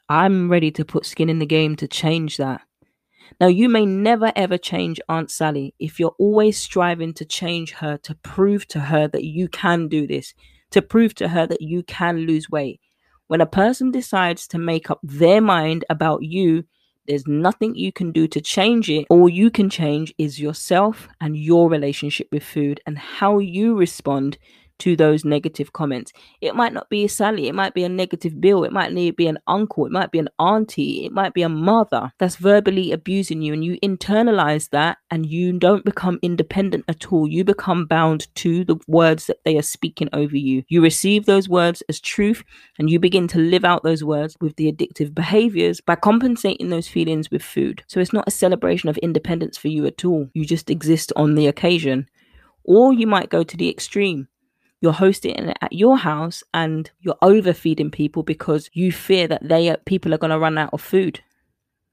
I'm 0.08 0.50
ready 0.50 0.70
to 0.72 0.84
put 0.84 1.06
skin 1.06 1.30
in 1.30 1.38
the 1.38 1.46
game 1.46 1.76
to 1.76 1.88
change 1.88 2.36
that. 2.36 2.60
Now, 3.40 3.48
you 3.48 3.68
may 3.68 3.86
never 3.86 4.32
ever 4.36 4.58
change 4.58 5.00
Aunt 5.08 5.30
Sally 5.30 5.74
if 5.78 5.98
you're 5.98 6.14
always 6.18 6.58
striving 6.58 7.12
to 7.14 7.24
change 7.24 7.72
her, 7.72 7.96
to 7.98 8.14
prove 8.16 8.66
to 8.68 8.80
her 8.80 9.08
that 9.08 9.24
you 9.24 9.48
can 9.48 9.88
do 9.88 10.06
this, 10.06 10.34
to 10.70 10.82
prove 10.82 11.14
to 11.16 11.28
her 11.28 11.46
that 11.46 11.62
you 11.62 11.82
can 11.82 12.18
lose 12.18 12.50
weight. 12.50 12.80
When 13.26 13.40
a 13.40 13.46
person 13.46 13.90
decides 13.90 14.46
to 14.48 14.58
make 14.58 14.90
up 14.90 15.00
their 15.02 15.40
mind 15.40 15.84
about 15.88 16.22
you, 16.22 16.64
there's 17.06 17.26
nothing 17.26 17.74
you 17.74 17.92
can 17.92 18.12
do 18.12 18.26
to 18.28 18.40
change 18.40 18.88
it. 18.88 19.06
All 19.10 19.28
you 19.28 19.50
can 19.50 19.68
change 19.68 20.14
is 20.18 20.40
yourself 20.40 21.08
and 21.20 21.36
your 21.36 21.68
relationship 21.68 22.28
with 22.32 22.42
food 22.42 22.80
and 22.86 22.98
how 22.98 23.38
you 23.38 23.76
respond 23.76 24.38
to 24.80 24.96
those 24.96 25.24
negative 25.24 25.72
comments. 25.72 26.12
It 26.40 26.54
might 26.54 26.72
not 26.72 26.88
be 26.88 27.04
a 27.04 27.08
Sally, 27.08 27.48
it 27.48 27.54
might 27.54 27.74
be 27.74 27.84
a 27.84 27.88
negative 27.88 28.40
bill, 28.40 28.64
it 28.64 28.72
might 28.72 28.94
be 29.16 29.26
an 29.26 29.38
uncle, 29.46 29.86
it 29.86 29.92
might 29.92 30.10
be 30.10 30.18
an 30.18 30.28
auntie, 30.38 31.06
it 31.06 31.12
might 31.12 31.34
be 31.34 31.42
a 31.42 31.48
mother 31.48 32.12
that's 32.18 32.36
verbally 32.36 32.92
abusing 32.92 33.42
you, 33.42 33.52
and 33.52 33.64
you 33.64 33.78
internalize 33.80 34.70
that 34.70 34.98
and 35.10 35.26
you 35.26 35.52
don't 35.58 35.84
become 35.84 36.18
independent 36.22 36.84
at 36.88 37.12
all. 37.12 37.28
You 37.28 37.44
become 37.44 37.86
bound 37.86 38.34
to 38.36 38.64
the 38.64 38.76
words 38.86 39.26
that 39.26 39.38
they 39.44 39.56
are 39.56 39.62
speaking 39.62 40.08
over 40.12 40.36
you. 40.36 40.64
You 40.68 40.82
receive 40.82 41.26
those 41.26 41.48
words 41.48 41.82
as 41.88 42.00
truth 42.00 42.42
and 42.78 42.90
you 42.90 42.98
begin 42.98 43.28
to 43.28 43.38
live 43.38 43.64
out 43.64 43.82
those 43.82 44.04
words 44.04 44.36
with 44.40 44.56
the 44.56 44.70
addictive 44.72 45.14
behaviors 45.14 45.80
by 45.80 45.94
compensating 45.96 46.70
those 46.70 46.88
feelings 46.88 47.30
with 47.30 47.42
food. 47.42 47.84
So 47.86 48.00
it's 48.00 48.12
not 48.12 48.26
a 48.26 48.32
celebration 48.32 48.88
of 48.88 48.98
independence 48.98 49.56
for 49.56 49.68
you 49.68 49.86
at 49.86 50.04
all. 50.04 50.28
You 50.34 50.44
just 50.44 50.70
exist 50.70 51.12
on 51.16 51.34
the 51.34 51.46
occasion. 51.46 52.08
Or 52.64 52.92
you 52.94 53.06
might 53.06 53.28
go 53.28 53.42
to 53.42 53.56
the 53.56 53.68
extreme 53.68 54.28
you're 54.84 54.92
hosting 54.92 55.34
it 55.34 55.56
at 55.62 55.72
your 55.72 55.96
house 55.96 56.44
and 56.52 56.90
you're 57.00 57.16
overfeeding 57.22 57.90
people 57.90 58.22
because 58.22 58.68
you 58.74 58.92
fear 58.92 59.26
that 59.26 59.48
they 59.48 59.74
people 59.86 60.12
are 60.12 60.18
going 60.18 60.30
to 60.30 60.38
run 60.38 60.58
out 60.58 60.74
of 60.74 60.82
food. 60.82 61.20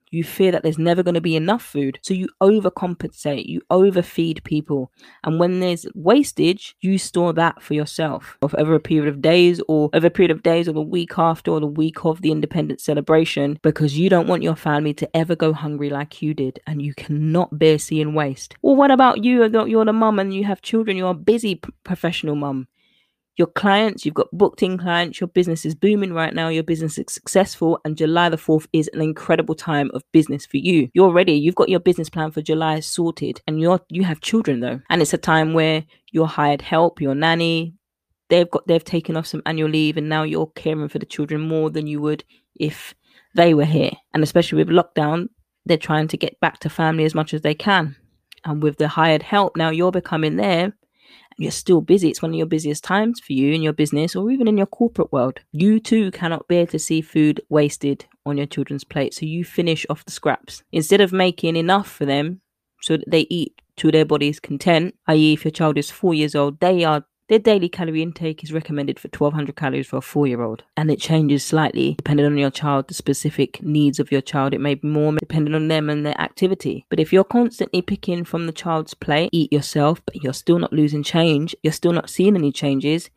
You 0.10 0.26
fear 0.26 0.52
that 0.52 0.62
there's 0.62 0.78
never 0.78 1.02
going 1.02 1.14
to 1.14 1.22
be 1.22 1.38
enough 1.38 1.64
food. 1.64 1.98
So 2.02 2.14
you 2.14 2.28
overcompensate, 2.44 3.46
you 3.46 3.62
overfeed 3.72 4.44
people. 4.44 4.92
And 5.24 5.40
when 5.40 5.62
there's 5.62 5.86
wastage, 5.96 6.76
you 6.82 6.98
store 6.98 7.32
that 7.32 7.64
for 7.64 7.76
yourself 7.76 8.38
over 8.42 8.76
a 8.76 8.80
period 8.82 9.08
of 9.08 9.22
days 9.22 9.62
or 9.70 9.90
over 9.94 10.08
a 10.08 10.10
period 10.10 10.32
of 10.32 10.44
days 10.44 10.68
or 10.68 10.74
the 10.74 10.82
week 10.82 11.18
after 11.18 11.52
or 11.52 11.62
the 11.62 11.68
week 11.68 12.04
of 12.04 12.22
the 12.22 12.32
independence 12.32 12.84
celebration 12.84 13.58
because 13.62 13.98
you 13.98 14.10
don't 14.10 14.28
want 14.28 14.44
your 14.44 14.58
family 14.58 14.94
to 14.96 15.16
ever 15.16 15.34
go 15.34 15.54
hungry 15.54 15.90
like 15.90 16.22
you 16.22 16.34
did 16.34 16.60
and 16.68 16.82
you 16.82 16.94
cannot 16.94 17.58
bear 17.58 17.80
seeing 17.80 18.14
waste. 18.14 18.58
Well, 18.62 18.76
what 18.76 18.92
about 18.92 19.24
you? 19.24 19.48
You're 19.66 19.86
the 19.86 19.94
mum 19.94 20.20
and 20.20 20.34
you 20.34 20.44
have 20.44 20.62
children, 20.62 20.98
you're 20.98 21.12
a 21.12 21.14
busy 21.14 21.62
professional 21.86 22.36
mum 22.36 22.68
your 23.38 23.48
clients, 23.48 24.06
you've 24.06 24.14
got 24.16 24.28
booked 24.32 24.62
in 24.62 24.78
clients, 24.78 25.20
your 25.20 25.28
business 25.28 25.66
is 25.66 25.74
booming 25.74 26.14
right 26.14 26.34
now, 26.34 26.50
your 26.50 26.64
business 26.64 26.98
is 26.98 27.06
successful, 27.10 27.80
and 27.86 27.98
July 27.98 28.30
the 28.30 28.38
4th 28.38 28.68
is 28.74 28.90
an 28.94 29.02
incredible 29.02 29.56
time 29.56 29.90
of 29.94 30.04
business 30.12 30.46
for 30.46 30.58
you. 30.58 30.90
You're 30.94 31.14
ready, 31.14 31.34
you've 31.34 31.56
got 31.56 31.70
your 31.70 31.80
business 31.80 32.10
plan 32.10 32.32
for 32.32 32.42
July 32.42 32.82
sorted, 32.82 33.42
and 33.48 33.60
you're 33.60 33.80
you 33.90 34.04
have 34.04 34.22
children 34.22 34.60
though. 34.60 34.82
And 34.90 35.02
it's 35.02 35.14
a 35.14 35.18
time 35.18 35.54
where 35.54 35.86
you're 36.12 36.28
hired 36.28 36.62
help, 36.62 37.02
your 37.02 37.16
nanny, 37.16 37.74
they've 38.32 38.50
got 38.50 38.66
they've 38.66 38.84
taken 38.84 39.16
off 39.16 39.28
some 39.28 39.44
annual 39.46 39.70
leave 39.70 39.98
and 39.98 40.10
now 40.10 40.24
you're 40.24 40.48
caring 40.56 40.88
for 40.88 40.98
the 40.98 41.06
children 41.06 41.42
more 41.42 41.70
than 41.70 41.86
you 41.86 42.02
would 42.02 42.24
if 42.56 42.96
they 43.36 43.54
were 43.54 43.66
here. 43.66 43.92
And 44.14 44.24
especially 44.24 44.64
with 44.64 44.70
lockdown, 44.70 45.30
they're 45.66 45.78
trying 45.78 46.08
to 46.08 46.18
get 46.18 46.40
back 46.40 46.60
to 46.60 46.70
family 46.70 47.06
as 47.06 47.14
much 47.14 47.34
as 47.34 47.42
they 47.42 47.54
can. 47.54 47.96
And 48.44 48.64
with 48.64 48.78
the 48.78 48.88
hired 48.88 49.22
help, 49.22 49.56
now 49.56 49.70
you're 49.70 49.92
becoming 49.92 50.38
there 50.38 50.74
you're 51.42 51.52
still 51.52 51.82
busy. 51.82 52.10
It's 52.10 52.22
one 52.22 52.32
of 52.32 52.38
your 52.38 52.46
busiest 52.46 52.84
times 52.84 53.20
for 53.20 53.34
you 53.34 53.54
in 53.54 53.62
your 53.62 53.74
business 53.74 54.16
or 54.16 54.30
even 54.30 54.48
in 54.48 54.58
your 54.58 54.68
corporate 54.68 55.12
world. 55.12 55.40
You 55.52 55.80
too 55.80 56.12
cannot 56.12 56.48
bear 56.48 56.66
to 56.68 56.80
see 56.80 57.02
food 57.02 57.42
wasted 57.50 58.06
on 58.26 58.38
your 58.38 58.46
children's 58.46 58.84
plate. 58.84 59.14
So 59.14 59.26
you 59.26 59.44
finish 59.44 59.86
off 59.90 60.06
the 60.06 60.12
scraps. 60.12 60.64
Instead 60.72 61.02
of 61.02 61.12
making 61.12 61.56
enough 61.56 61.90
for 61.90 62.06
them 62.06 62.42
so 62.82 62.98
that 62.98 63.10
they 63.10 63.28
eat 63.30 63.60
to 63.78 63.92
their 63.92 64.06
body's 64.06 64.40
content, 64.40 64.96
i.e., 65.08 65.34
if 65.34 65.44
your 65.44 65.52
child 65.52 65.78
is 65.78 65.90
four 65.90 66.14
years 66.14 66.36
old, 66.36 66.60
they 66.60 66.84
are 66.84 67.06
their 67.32 67.40
daily 67.40 67.70
calorie 67.70 68.02
intake 68.02 68.44
is 68.44 68.52
recommended 68.52 69.00
for 69.00 69.08
1200 69.08 69.56
calories 69.56 69.88
for 69.88 69.96
a 69.96 70.02
four 70.02 70.28
year 70.28 70.42
old, 70.42 70.64
and 70.76 70.92
it 70.92 71.00
changes 71.00 71.46
slightly 71.46 71.94
depending 71.94 72.26
on 72.26 72.38
your 72.38 72.52
child, 72.52 72.90
the 72.90 72.94
specific 72.94 73.64
needs 73.64 74.02
of 74.02 74.12
your 74.12 74.20
child. 74.20 74.54
It 74.54 74.60
may 74.60 74.76
be 74.76 74.90
more 74.90 75.14
depending 75.14 75.56
on 75.56 75.70
them 75.70 75.90
and 75.90 76.06
their 76.06 76.20
activity. 76.20 76.86
But 76.90 77.00
if 77.00 77.14
you're 77.14 77.24
constantly 77.24 77.82
picking 77.82 78.26
from 78.26 78.48
the 78.48 78.52
child's 78.52 78.94
plate, 78.94 79.30
eat 79.32 79.54
yourself, 79.54 80.02
but 80.06 80.22
you're 80.22 80.34
still 80.34 80.60
not 80.60 80.74
losing 80.74 81.04
change, 81.04 81.56
you're 81.64 81.72
still 81.72 81.94
not 81.94 82.10
seeing 82.10 82.36
any 82.36 82.52
changes, 82.52 83.10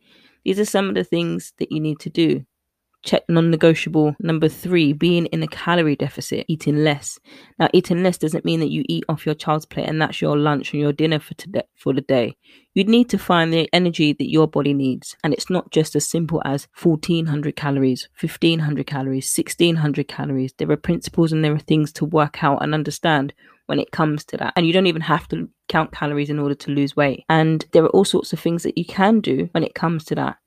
these 0.45 0.59
are 0.61 0.65
some 0.65 0.87
of 0.87 0.95
the 0.95 1.03
things 1.03 1.51
that 1.57 1.73
you 1.73 1.81
need 1.81 1.99
to 1.99 2.09
do. 2.09 2.45
Check 3.05 3.23
non 3.29 3.51
negotiable. 3.51 4.15
Number 4.19 4.49
three, 4.49 4.91
being 4.91 5.27
in 5.27 5.43
a 5.43 5.47
calorie 5.47 5.95
deficit, 5.95 6.45
eating 6.47 6.77
less. 6.77 7.19
Now, 7.59 7.69
eating 7.71 8.01
less 8.01 8.17
doesn't 8.17 8.43
mean 8.43 8.59
that 8.61 8.71
you 8.71 8.83
eat 8.89 9.03
off 9.07 9.27
your 9.27 9.35
child's 9.35 9.67
plate 9.67 9.87
and 9.87 10.01
that's 10.01 10.21
your 10.21 10.35
lunch 10.35 10.73
and 10.73 10.81
your 10.81 10.91
dinner 10.91 11.19
for, 11.19 11.35
today, 11.35 11.61
for 11.75 11.93
the 11.93 12.01
day. 12.01 12.35
You'd 12.73 12.89
need 12.89 13.07
to 13.09 13.19
find 13.19 13.53
the 13.53 13.69
energy 13.71 14.13
that 14.13 14.31
your 14.31 14.47
body 14.47 14.73
needs. 14.73 15.15
And 15.23 15.33
it's 15.33 15.51
not 15.51 15.69
just 15.69 15.95
as 15.95 16.09
simple 16.09 16.41
as 16.45 16.67
1400 16.81 17.55
calories, 17.55 18.09
1500 18.19 18.87
calories, 18.87 19.31
1600 19.37 20.07
calories. 20.07 20.53
There 20.57 20.71
are 20.71 20.75
principles 20.75 21.31
and 21.31 21.45
there 21.45 21.53
are 21.53 21.59
things 21.59 21.93
to 21.93 22.05
work 22.05 22.43
out 22.43 22.63
and 22.63 22.73
understand 22.73 23.33
when 23.67 23.79
it 23.79 23.91
comes 23.91 24.23
to 24.25 24.37
that. 24.37 24.53
And 24.55 24.65
you 24.65 24.73
don't 24.73 24.87
even 24.87 25.03
have 25.03 25.27
to 25.27 25.47
count 25.67 25.91
calories 25.91 26.31
in 26.31 26.39
order 26.39 26.55
to 26.55 26.71
lose 26.71 26.95
weight. 26.95 27.23
And 27.29 27.65
there 27.71 27.83
are 27.83 27.89
all 27.89 28.05
sorts 28.05 28.33
of 28.33 28.39
things 28.39 28.63
that 28.63 28.79
you 28.79 28.85
can 28.85 29.19
do 29.19 29.47
when 29.51 29.63
it 29.63 29.75
comes 29.75 30.05
to 30.05 30.15
that. 30.15 30.37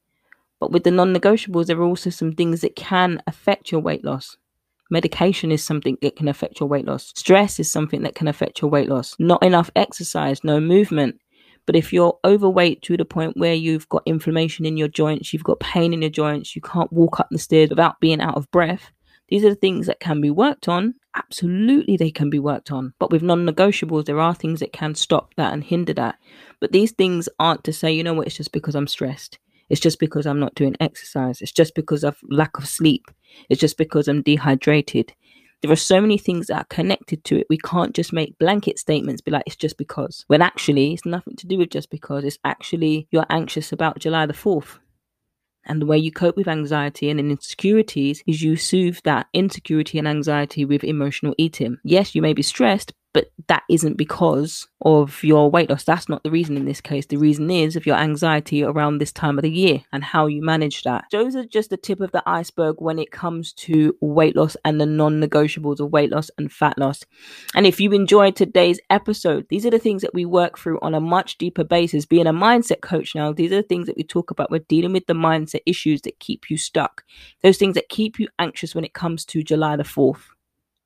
But 0.61 0.73
with 0.73 0.85
the 0.85 0.91
non 0.91 1.15
negotiables, 1.15 1.67
there 1.67 1.79
are 1.79 1.85
also 1.85 2.11
some 2.11 2.33
things 2.33 2.61
that 2.61 2.77
can 2.77 3.23
affect 3.27 3.71
your 3.71 3.81
weight 3.81 4.05
loss. 4.05 4.37
Medication 4.91 5.53
is 5.53 5.63
something 5.63 5.99
that 6.03 6.17
can 6.17 6.29
affect 6.29 6.61
your 6.61 6.69
weight 6.69 6.87
loss. 6.87 7.13
Stress 7.15 7.61
is 7.61 7.71
something 7.71 8.03
that 8.03 8.15
can 8.15 8.27
affect 8.27 8.63
your 8.63 8.71
weight 8.71 8.89
loss. 8.89 9.15
Not 9.19 9.43
enough 9.43 9.71
exercise, 9.77 10.43
no 10.43 10.61
movement. 10.61 11.21
But 11.67 11.77
if 11.77 11.93
you're 11.93 12.19
overweight 12.25 12.81
to 12.83 12.97
the 12.97 13.05
point 13.05 13.37
where 13.37 13.53
you've 13.53 13.89
got 13.91 14.03
inflammation 14.07 14.65
in 14.65 14.79
your 14.79 14.89
joints, 14.89 15.33
you've 15.33 15.45
got 15.45 15.61
pain 15.61 15.93
in 15.93 16.01
your 16.01 16.11
joints, 16.11 16.57
you 16.57 16.63
can't 16.63 16.91
walk 16.91 17.21
up 17.21 17.29
the 17.31 17.39
stairs 17.39 17.69
without 17.69 18.01
being 18.01 18.23
out 18.23 18.39
of 18.39 18.51
breath, 18.51 18.91
these 19.29 19.45
are 19.45 19.51
the 19.51 19.55
things 19.55 19.87
that 19.87 20.01
can 20.01 20.21
be 20.21 20.31
worked 20.31 20.69
on. 20.69 20.95
Absolutely, 21.15 21.97
they 21.97 22.11
can 22.11 22.31
be 22.31 22.39
worked 22.39 22.73
on. 22.73 22.95
But 22.99 23.11
with 23.11 23.23
non 23.23 23.47
negotiables, 23.47 24.07
there 24.07 24.21
are 24.21 24.35
things 24.35 24.61
that 24.61 24.73
can 24.73 24.95
stop 24.95 25.35
that 25.35 25.53
and 25.53 25.63
hinder 25.63 25.93
that. 25.95 26.19
But 26.61 26.73
these 26.73 26.93
things 26.93 27.29
aren't 27.39 27.65
to 27.65 27.73
say, 27.73 27.93
you 27.93 28.03
know 28.03 28.15
what, 28.15 28.27
it's 28.27 28.37
just 28.37 28.53
because 28.53 28.75
I'm 28.75 28.87
stressed. 28.87 29.39
It's 29.69 29.81
just 29.81 29.99
because 29.99 30.27
I'm 30.27 30.41
not 30.41 30.55
doing 30.55 30.77
exercise. 30.81 31.41
It's 31.41 31.53
just 31.53 31.75
because 31.75 32.05
of 32.05 32.19
lack 32.29 32.59
of 32.59 32.67
sleep. 32.67 33.05
It's 33.49 33.61
just 33.61 33.77
because 33.77 34.09
I'm 34.09 34.23
dehydrated. 34.23 35.13
There 35.61 35.73
are 35.73 35.77
so 35.77 36.01
many 36.01 36.19
things 36.19 36.47
that 36.47 36.61
are 36.61 36.65
connected 36.65 37.25
to 37.25 37.39
it. 37.39 37.47
We 37.51 37.59
can't 37.59 37.95
just 37.95 38.13
make 38.13 38.39
blanket 38.39 38.79
statements, 38.79 39.21
be 39.21 39.33
like, 39.33 39.43
it's 39.47 39.57
just 39.57 39.77
because. 39.77 40.25
When 40.29 40.41
actually, 40.41 40.95
it's 40.95 41.05
nothing 41.05 41.35
to 41.37 41.47
do 41.47 41.59
with 41.59 41.71
just 41.71 41.91
because. 41.91 42.25
It's 42.25 42.39
actually 42.45 43.09
you're 43.11 43.27
anxious 43.29 43.73
about 43.73 43.99
July 43.99 44.27
the 44.27 44.35
4th. 44.35 44.79
And 45.65 45.83
the 45.83 45.87
way 45.87 45.99
you 45.99 46.13
cope 46.13 46.37
with 46.37 46.49
anxiety 46.49 47.11
and 47.11 47.21
insecurities 47.21 48.23
is 48.27 48.41
you 48.41 48.57
soothe 48.57 48.99
that 49.05 49.27
insecurity 49.35 49.99
and 49.99 50.09
anxiety 50.09 50.65
with 50.65 50.85
emotional 50.85 51.35
eating. 51.37 51.77
Yes, 51.85 52.15
you 52.15 52.23
may 52.23 52.33
be 52.33 52.43
stressed, 52.43 52.95
but 53.19 53.33
that 53.49 53.65
isn't 53.69 53.97
because 53.97 54.69
of 54.83 55.25
your 55.25 55.51
weight 55.51 55.69
loss. 55.69 55.83
That's 55.83 56.09
not 56.09 56.23
the 56.23 56.31
reason 56.31 56.57
in 56.57 56.67
this 56.67 56.81
case. 56.81 57.07
The 57.07 57.17
reason 57.17 57.51
is 57.51 57.75
of 57.75 57.85
your 57.85 57.97
anxiety 57.97 58.63
around 58.63 58.99
this 58.99 59.11
time 59.11 59.39
of 59.39 59.43
the 59.43 59.51
year 59.51 59.83
and 59.93 60.05
how 60.05 60.27
you 60.27 60.41
manage 60.41 60.85
that. 60.85 61.07
Those 61.11 61.35
are 61.35 61.45
just 61.45 61.71
the 61.71 61.77
tip 61.77 61.99
of 62.01 62.13
the 62.13 62.23
iceberg 62.27 62.77
when 62.79 63.01
it 63.01 63.11
comes 63.11 63.53
to 63.55 63.97
weight 64.01 64.37
loss 64.37 64.57
and 64.65 64.81
the 64.81 64.87
non 64.87 65.21
negotiables 65.21 65.81
of 65.81 65.91
weight 65.91 66.13
loss 66.13 66.31
and 66.39 66.53
fat 66.53 66.79
loss. 66.79 67.05
And 67.57 67.67
if 67.67 67.81
you 67.81 67.91
enjoyed 67.91 68.37
today's 68.37 68.79
episode, 68.89 69.47
these 69.51 69.67
are 69.67 69.71
the 69.71 69.81
things 69.81 70.03
that 70.03 70.15
we 70.15 70.25
work 70.25 70.57
through 70.57 70.79
on 70.81 70.95
a 70.95 71.01
much 71.01 71.39
deeper 71.39 71.65
basis. 71.65 72.07
Being 72.07 72.29
a 72.29 72.33
mindset 72.33 72.83
coach 72.83 73.17
now, 73.17 73.33
these 73.33 73.51
are 73.51 73.63
the 73.63 73.69
things 73.69 73.89
that 73.89 73.97
we 73.97 74.05
talk 74.05 74.31
about. 74.31 74.53
We're 74.53 74.61
dealing 74.61 74.93
with 74.93 75.09
the 75.09 75.15
mindset 75.15 75.63
issues 75.67 76.03
that 76.03 76.21
keep 76.21 76.51
you 76.51 76.57
stuck, 76.57 77.03
those 77.43 77.59
things 77.59 77.75
that 77.75 77.89
keep 77.89 78.21
you 78.21 78.29
anxious 78.39 78.77
when 78.77 78.85
it 78.85 78.95
comes 78.95 79.25
to 79.25 79.43
July 79.43 79.75
the 79.75 79.83
4th. 79.83 80.23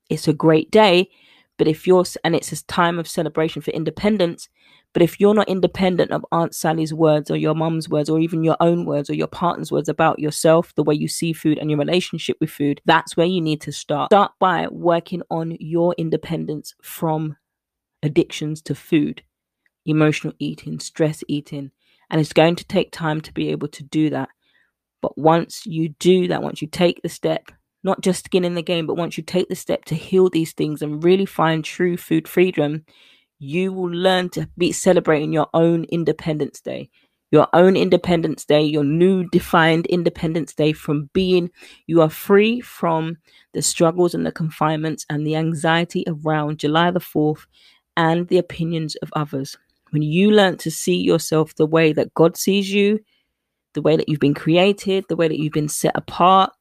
It's 0.09 0.27
a 0.27 0.33
great 0.33 0.71
day 0.71 1.11
but 1.57 1.67
if 1.67 1.85
you're, 1.87 2.03
and 2.23 2.35
it's 2.35 2.51
a 2.51 2.65
time 2.65 2.99
of 2.99 3.07
celebration 3.07 3.61
for 3.61 3.71
independence, 3.71 4.49
But 4.93 5.01
if 5.01 5.19
you're 5.19 5.33
not 5.33 5.49
independent 5.49 6.11
of 6.11 6.25
Aunt 6.31 6.53
Sally's 6.53 6.93
words 6.93 7.31
or 7.31 7.35
your 7.35 7.55
mum's 7.55 7.89
words 7.89 8.09
or 8.09 8.19
even 8.19 8.43
your 8.43 8.57
own 8.59 8.85
words 8.85 9.09
or 9.09 9.15
your 9.15 9.27
partner's 9.27 9.71
words 9.71 9.89
about 9.89 10.19
yourself, 10.19 10.73
the 10.75 10.83
way 10.83 10.93
you 10.93 11.07
see 11.07 11.33
food 11.33 11.57
and 11.57 11.69
your 11.69 11.79
relationship 11.79 12.37
with 12.39 12.51
food, 12.51 12.79
that's 12.85 13.17
where 13.17 13.25
you 13.25 13.41
need 13.41 13.59
to 13.61 13.71
start. 13.71 14.11
Start 14.11 14.33
by 14.39 14.67
working 14.69 15.23
on 15.31 15.57
your 15.59 15.95
independence 15.97 16.75
from 16.83 17.37
addictions 18.03 18.61
to 18.61 18.75
food, 18.75 19.23
emotional 19.85 20.33
eating, 20.37 20.79
stress 20.79 21.23
eating. 21.27 21.71
And 22.11 22.21
it's 22.21 22.33
going 22.33 22.55
to 22.57 22.65
take 22.65 22.91
time 22.91 23.19
to 23.21 23.33
be 23.33 23.49
able 23.49 23.69
to 23.69 23.83
do 23.83 24.11
that. 24.11 24.29
But 25.01 25.17
once 25.17 25.65
you 25.65 25.89
do 25.89 26.27
that, 26.27 26.43
once 26.43 26.61
you 26.61 26.67
take 26.67 27.01
the 27.01 27.09
step, 27.09 27.49
not 27.83 28.01
just 28.01 28.25
skin 28.25 28.45
in 28.45 28.55
the 28.55 28.61
game, 28.61 28.87
but 28.87 28.97
once 28.97 29.17
you 29.17 29.23
take 29.23 29.49
the 29.49 29.55
step 29.55 29.85
to 29.85 29.95
heal 29.95 30.29
these 30.29 30.53
things 30.53 30.81
and 30.81 31.03
really 31.03 31.25
find 31.25 31.63
true 31.63 31.97
food 31.97 32.27
freedom, 32.27 32.85
you 33.39 33.73
will 33.73 33.91
learn 33.91 34.29
to 34.29 34.47
be 34.57 34.71
celebrating 34.71 35.33
your 35.33 35.47
own 35.53 35.83
Independence 35.85 36.61
Day. 36.61 36.89
Your 37.31 37.47
own 37.51 37.75
Independence 37.75 38.45
Day, 38.45 38.61
your 38.61 38.83
new 38.83 39.27
defined 39.31 39.87
Independence 39.87 40.53
Day 40.53 40.71
from 40.71 41.09
being, 41.13 41.49
you 41.87 41.99
are 42.01 42.09
free 42.09 42.61
from 42.61 43.17
the 43.53 43.61
struggles 43.61 44.13
and 44.13 44.25
the 44.25 44.31
confinements 44.31 45.05
and 45.09 45.25
the 45.25 45.35
anxiety 45.35 46.05
around 46.07 46.59
July 46.59 46.91
the 46.91 46.99
4th 46.99 47.45
and 47.97 48.27
the 48.27 48.37
opinions 48.37 48.95
of 48.97 49.11
others. 49.15 49.57
When 49.89 50.03
you 50.03 50.31
learn 50.31 50.57
to 50.57 50.71
see 50.71 50.95
yourself 50.95 51.55
the 51.55 51.65
way 51.65 51.91
that 51.93 52.13
God 52.13 52.37
sees 52.37 52.71
you, 52.71 52.99
the 53.73 53.81
way 53.81 53.97
that 53.97 54.07
you've 54.07 54.19
been 54.19 54.33
created, 54.33 55.05
the 55.09 55.15
way 55.15 55.27
that 55.27 55.39
you've 55.39 55.53
been 55.53 55.69
set 55.69 55.93
apart, 55.95 56.51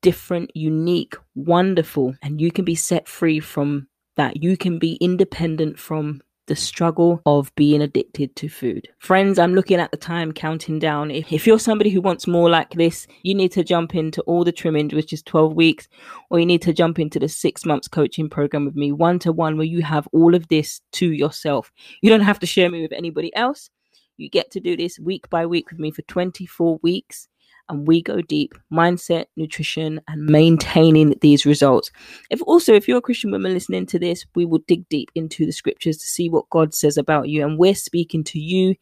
different, 0.00 0.50
unique, 0.54 1.14
wonderful, 1.34 2.14
and 2.22 2.40
you 2.40 2.50
can 2.50 2.64
be 2.64 2.74
set 2.74 3.08
free 3.08 3.40
from 3.40 3.88
that. 4.16 4.42
You 4.42 4.56
can 4.56 4.78
be 4.78 4.94
independent 4.94 5.78
from 5.78 6.22
the 6.46 6.56
struggle 6.56 7.22
of 7.24 7.54
being 7.54 7.80
addicted 7.80 8.34
to 8.36 8.48
food. 8.48 8.88
Friends, 8.98 9.38
I'm 9.38 9.54
looking 9.54 9.78
at 9.78 9.90
the 9.90 9.96
time 9.96 10.32
counting 10.32 10.78
down. 10.78 11.10
If, 11.10 11.32
if, 11.32 11.46
you're 11.46 11.58
somebody 11.58 11.90
who 11.90 12.00
wants 12.00 12.26
more 12.26 12.50
like 12.50 12.70
this, 12.70 13.06
you 13.22 13.34
need 13.34 13.52
to 13.52 13.62
jump 13.62 13.94
into 13.94 14.22
all 14.22 14.42
the 14.42 14.52
trimming, 14.52 14.88
which 14.88 15.12
is 15.12 15.22
12 15.22 15.54
weeks, 15.54 15.88
or 16.30 16.40
you 16.40 16.46
need 16.46 16.62
to 16.62 16.72
jump 16.72 16.98
into 16.98 17.20
the 17.20 17.28
six 17.28 17.64
months 17.64 17.86
coaching 17.86 18.28
program 18.28 18.64
with 18.64 18.74
me, 18.74 18.90
one 18.90 19.18
to 19.20 19.32
one, 19.32 19.56
where 19.56 19.66
you 19.66 19.82
have 19.82 20.08
all 20.12 20.34
of 20.34 20.48
this 20.48 20.80
to 20.92 21.12
yourself. 21.12 21.72
You 22.02 22.10
don't 22.10 22.20
have 22.20 22.40
to 22.40 22.46
share 22.46 22.70
me 22.70 22.82
with 22.82 22.92
anybody 22.92 23.34
else. 23.36 23.70
You 24.16 24.28
get 24.28 24.50
to 24.52 24.60
do 24.60 24.76
this 24.76 24.98
week 24.98 25.30
by 25.30 25.46
week 25.46 25.70
with 25.70 25.78
me 25.78 25.90
for 25.90 26.02
24 26.02 26.80
weeks 26.82 27.28
and 27.72 27.88
we 27.88 28.02
go 28.02 28.20
deep 28.20 28.54
mindset 28.72 29.26
nutrition 29.36 30.00
and 30.06 30.26
maintaining 30.26 31.14
these 31.20 31.44
results. 31.46 31.90
If 32.30 32.40
also 32.42 32.74
if 32.74 32.86
you're 32.86 32.98
a 32.98 33.02
christian 33.02 33.32
woman 33.32 33.54
listening 33.54 33.86
to 33.86 33.98
this 33.98 34.24
we 34.34 34.44
will 34.44 34.62
dig 34.68 34.88
deep 34.88 35.10
into 35.14 35.46
the 35.46 35.52
scriptures 35.52 35.96
to 35.98 36.06
see 36.06 36.28
what 36.28 36.50
god 36.50 36.74
says 36.74 36.96
about 36.96 37.28
you. 37.28 37.44
And 37.44 37.58
we're 37.58 37.74
speaking 37.74 38.22
to 38.24 38.38
you 38.38 38.76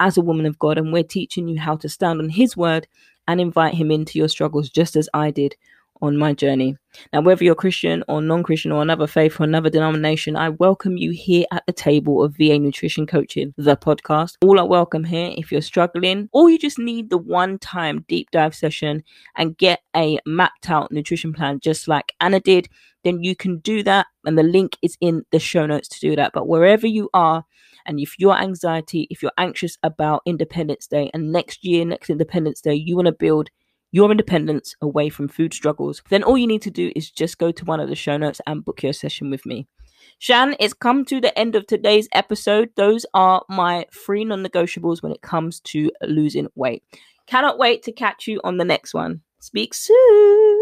as 0.00 0.16
a 0.16 0.22
woman 0.22 0.46
of 0.46 0.58
god 0.58 0.78
and 0.78 0.92
we're 0.92 1.02
teaching 1.02 1.48
you 1.48 1.58
how 1.58 1.76
to 1.76 1.88
stand 1.88 2.20
on 2.20 2.28
his 2.28 2.56
word 2.56 2.86
and 3.26 3.40
invite 3.40 3.74
him 3.74 3.90
into 3.90 4.18
your 4.18 4.28
struggles 4.28 4.68
just 4.68 4.96
as 4.96 5.08
i 5.14 5.30
did 5.30 5.54
on 6.06 6.16
my 6.16 6.32
journey. 6.32 6.76
Now, 7.12 7.22
whether 7.22 7.42
you're 7.42 7.54
Christian 7.54 8.04
or 8.08 8.20
non 8.20 8.42
Christian 8.42 8.70
or 8.72 8.82
another 8.82 9.06
faith 9.06 9.40
or 9.40 9.44
another 9.44 9.70
denomination, 9.70 10.36
I 10.36 10.50
welcome 10.50 10.96
you 10.96 11.10
here 11.10 11.44
at 11.50 11.64
the 11.66 11.72
table 11.72 12.22
of 12.22 12.36
VA 12.36 12.58
Nutrition 12.58 13.06
Coaching, 13.06 13.52
the 13.56 13.76
podcast. 13.76 14.36
All 14.42 14.60
are 14.60 14.66
welcome 14.66 15.04
here 15.04 15.32
if 15.36 15.50
you're 15.50 15.60
struggling 15.60 16.28
or 16.32 16.50
you 16.50 16.58
just 16.58 16.78
need 16.78 17.10
the 17.10 17.18
one 17.18 17.58
time 17.58 18.04
deep 18.08 18.30
dive 18.30 18.54
session 18.54 19.02
and 19.36 19.56
get 19.56 19.80
a 19.96 20.18
mapped 20.26 20.70
out 20.70 20.92
nutrition 20.92 21.32
plan 21.32 21.58
just 21.60 21.88
like 21.88 22.12
Anna 22.20 22.40
did, 22.40 22.68
then 23.02 23.22
you 23.22 23.34
can 23.34 23.58
do 23.58 23.82
that. 23.82 24.06
And 24.24 24.38
the 24.38 24.42
link 24.42 24.76
is 24.82 24.96
in 25.00 25.24
the 25.30 25.38
show 25.38 25.66
notes 25.66 25.88
to 25.88 26.00
do 26.00 26.16
that. 26.16 26.32
But 26.32 26.48
wherever 26.48 26.86
you 26.86 27.10
are, 27.14 27.44
and 27.86 28.00
if 28.00 28.18
your 28.18 28.36
anxiety, 28.36 29.06
if 29.10 29.22
you're 29.22 29.32
anxious 29.36 29.76
about 29.82 30.22
Independence 30.26 30.86
Day 30.86 31.10
and 31.12 31.32
next 31.32 31.64
year, 31.64 31.84
next 31.84 32.08
Independence 32.08 32.60
Day, 32.60 32.74
you 32.74 32.96
want 32.96 33.06
to 33.06 33.12
build 33.12 33.50
your 33.94 34.10
independence 34.10 34.74
away 34.82 35.08
from 35.08 35.28
food 35.28 35.54
struggles, 35.54 36.02
then 36.08 36.24
all 36.24 36.36
you 36.36 36.48
need 36.48 36.62
to 36.62 36.70
do 36.70 36.90
is 36.96 37.12
just 37.12 37.38
go 37.38 37.52
to 37.52 37.64
one 37.64 37.78
of 37.78 37.88
the 37.88 37.94
show 37.94 38.16
notes 38.16 38.40
and 38.44 38.64
book 38.64 38.82
your 38.82 38.92
session 38.92 39.30
with 39.30 39.46
me. 39.46 39.68
Shan, 40.18 40.56
it's 40.58 40.74
come 40.74 41.04
to 41.04 41.20
the 41.20 41.38
end 41.38 41.54
of 41.54 41.64
today's 41.68 42.08
episode. 42.12 42.70
Those 42.74 43.06
are 43.14 43.44
my 43.48 43.86
three 43.94 44.24
non 44.24 44.44
negotiables 44.44 45.00
when 45.00 45.12
it 45.12 45.22
comes 45.22 45.60
to 45.60 45.92
losing 46.02 46.48
weight. 46.56 46.82
Cannot 47.28 47.56
wait 47.56 47.84
to 47.84 47.92
catch 47.92 48.26
you 48.26 48.40
on 48.42 48.56
the 48.56 48.64
next 48.64 48.94
one. 48.94 49.20
Speak 49.38 49.72
soon. 49.72 50.53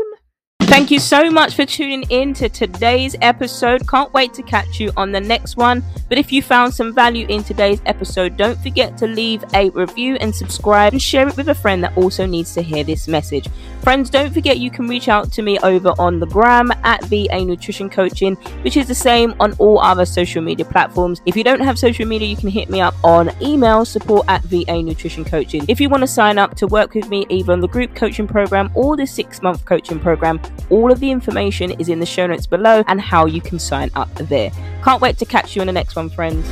Thank 0.73 0.91
you 0.91 1.01
so 1.01 1.31
much 1.31 1.55
for 1.55 1.67
tuning 1.67 2.05
in 2.09 2.33
to 2.33 2.49
today's 2.49 3.15
episode. 3.21 3.87
Can't 3.87 4.11
wait 4.15 4.33
to 4.33 4.43
catch 4.43 4.81
you 4.81 4.91
on 4.97 5.13
the 5.13 5.21
next 5.21 5.59
one. 5.59 5.85
But 6.09 6.17
if 6.17 6.33
you 6.33 6.43
found 6.43 6.73
some 6.73 6.95
value 6.95 7.27
in 7.29 7.45
today's 7.45 7.83
episode, 7.85 8.39
don't 8.39 8.59
forget 8.59 8.97
to 8.99 9.07
leave 9.07 9.45
a 9.55 9.69
review 9.71 10.17
and 10.17 10.35
subscribe 10.35 10.93
and 10.93 11.01
share 11.01 11.29
it 11.29 11.37
with 11.37 11.51
a 11.51 11.55
friend 11.55 11.85
that 11.85 11.97
also 11.97 12.25
needs 12.25 12.55
to 12.55 12.63
hear 12.63 12.85
this 12.85 13.07
message. 13.07 13.49
Friends, 13.83 14.09
don't 14.09 14.33
forget 14.33 14.59
you 14.59 14.71
can 14.71 14.87
reach 14.89 15.09
out 15.09 15.31
to 15.33 15.43
me 15.43 15.59
over 15.59 15.95
on 15.99 16.21
the 16.21 16.27
gram 16.27 16.71
at 16.85 17.05
VA 17.05 17.45
Nutrition 17.45 17.91
Coaching, 17.91 18.37
which 18.63 18.77
is 18.77 18.87
the 18.89 18.95
same 18.95 19.35
on 19.41 19.55
all 19.59 19.79
other 19.79 20.07
social 20.07 20.43
media 20.43 20.65
platforms. 20.65 21.21
If 21.27 21.37
you 21.37 21.45
don't 21.45 21.61
have 21.61 21.79
social 21.79 22.07
media, 22.07 22.29
you 22.29 22.37
can 22.37 22.49
hit 22.49 22.71
me 22.71 22.81
up 22.81 22.95
on 23.05 23.31
email 23.43 23.85
support 23.85 24.25
at 24.29 24.43
VA 24.45 24.83
Nutrition 24.83 25.25
Coaching. 25.25 25.65
If 25.69 25.81
you 25.81 25.89
want 25.89 26.03
to 26.03 26.07
sign 26.07 26.39
up 26.39 26.55
to 26.57 26.67
work 26.67 26.95
with 26.95 27.09
me 27.09 27.27
either 27.29 27.53
on 27.53 27.61
the 27.61 27.69
group 27.69 27.95
coaching 27.95 28.27
program 28.27 28.71
or 28.75 28.97
the 28.97 29.07
six 29.07 29.43
month 29.43 29.65
coaching 29.65 29.99
program, 29.99 30.41
all 30.71 30.93
of 30.93 31.01
the 31.01 31.11
information 31.11 31.73
is 31.73 31.89
in 31.89 32.01
the 32.01 32.07
show 32.07 32.27
notes 32.27 32.47
below 32.47 32.85
and 32.87 33.01
how 33.01 33.27
you 33.27 33.41
can 33.41 33.59
sign 33.59 33.91
up 33.95 34.13
there. 34.15 34.51
Can't 34.83 35.01
wait 35.01 35.19
to 35.19 35.27
catch 35.27 35.57
you 35.57 35.63
in 35.63 35.67
the 35.67 35.73
next 35.73 35.97
one, 35.97 36.11
friends. 36.11 36.47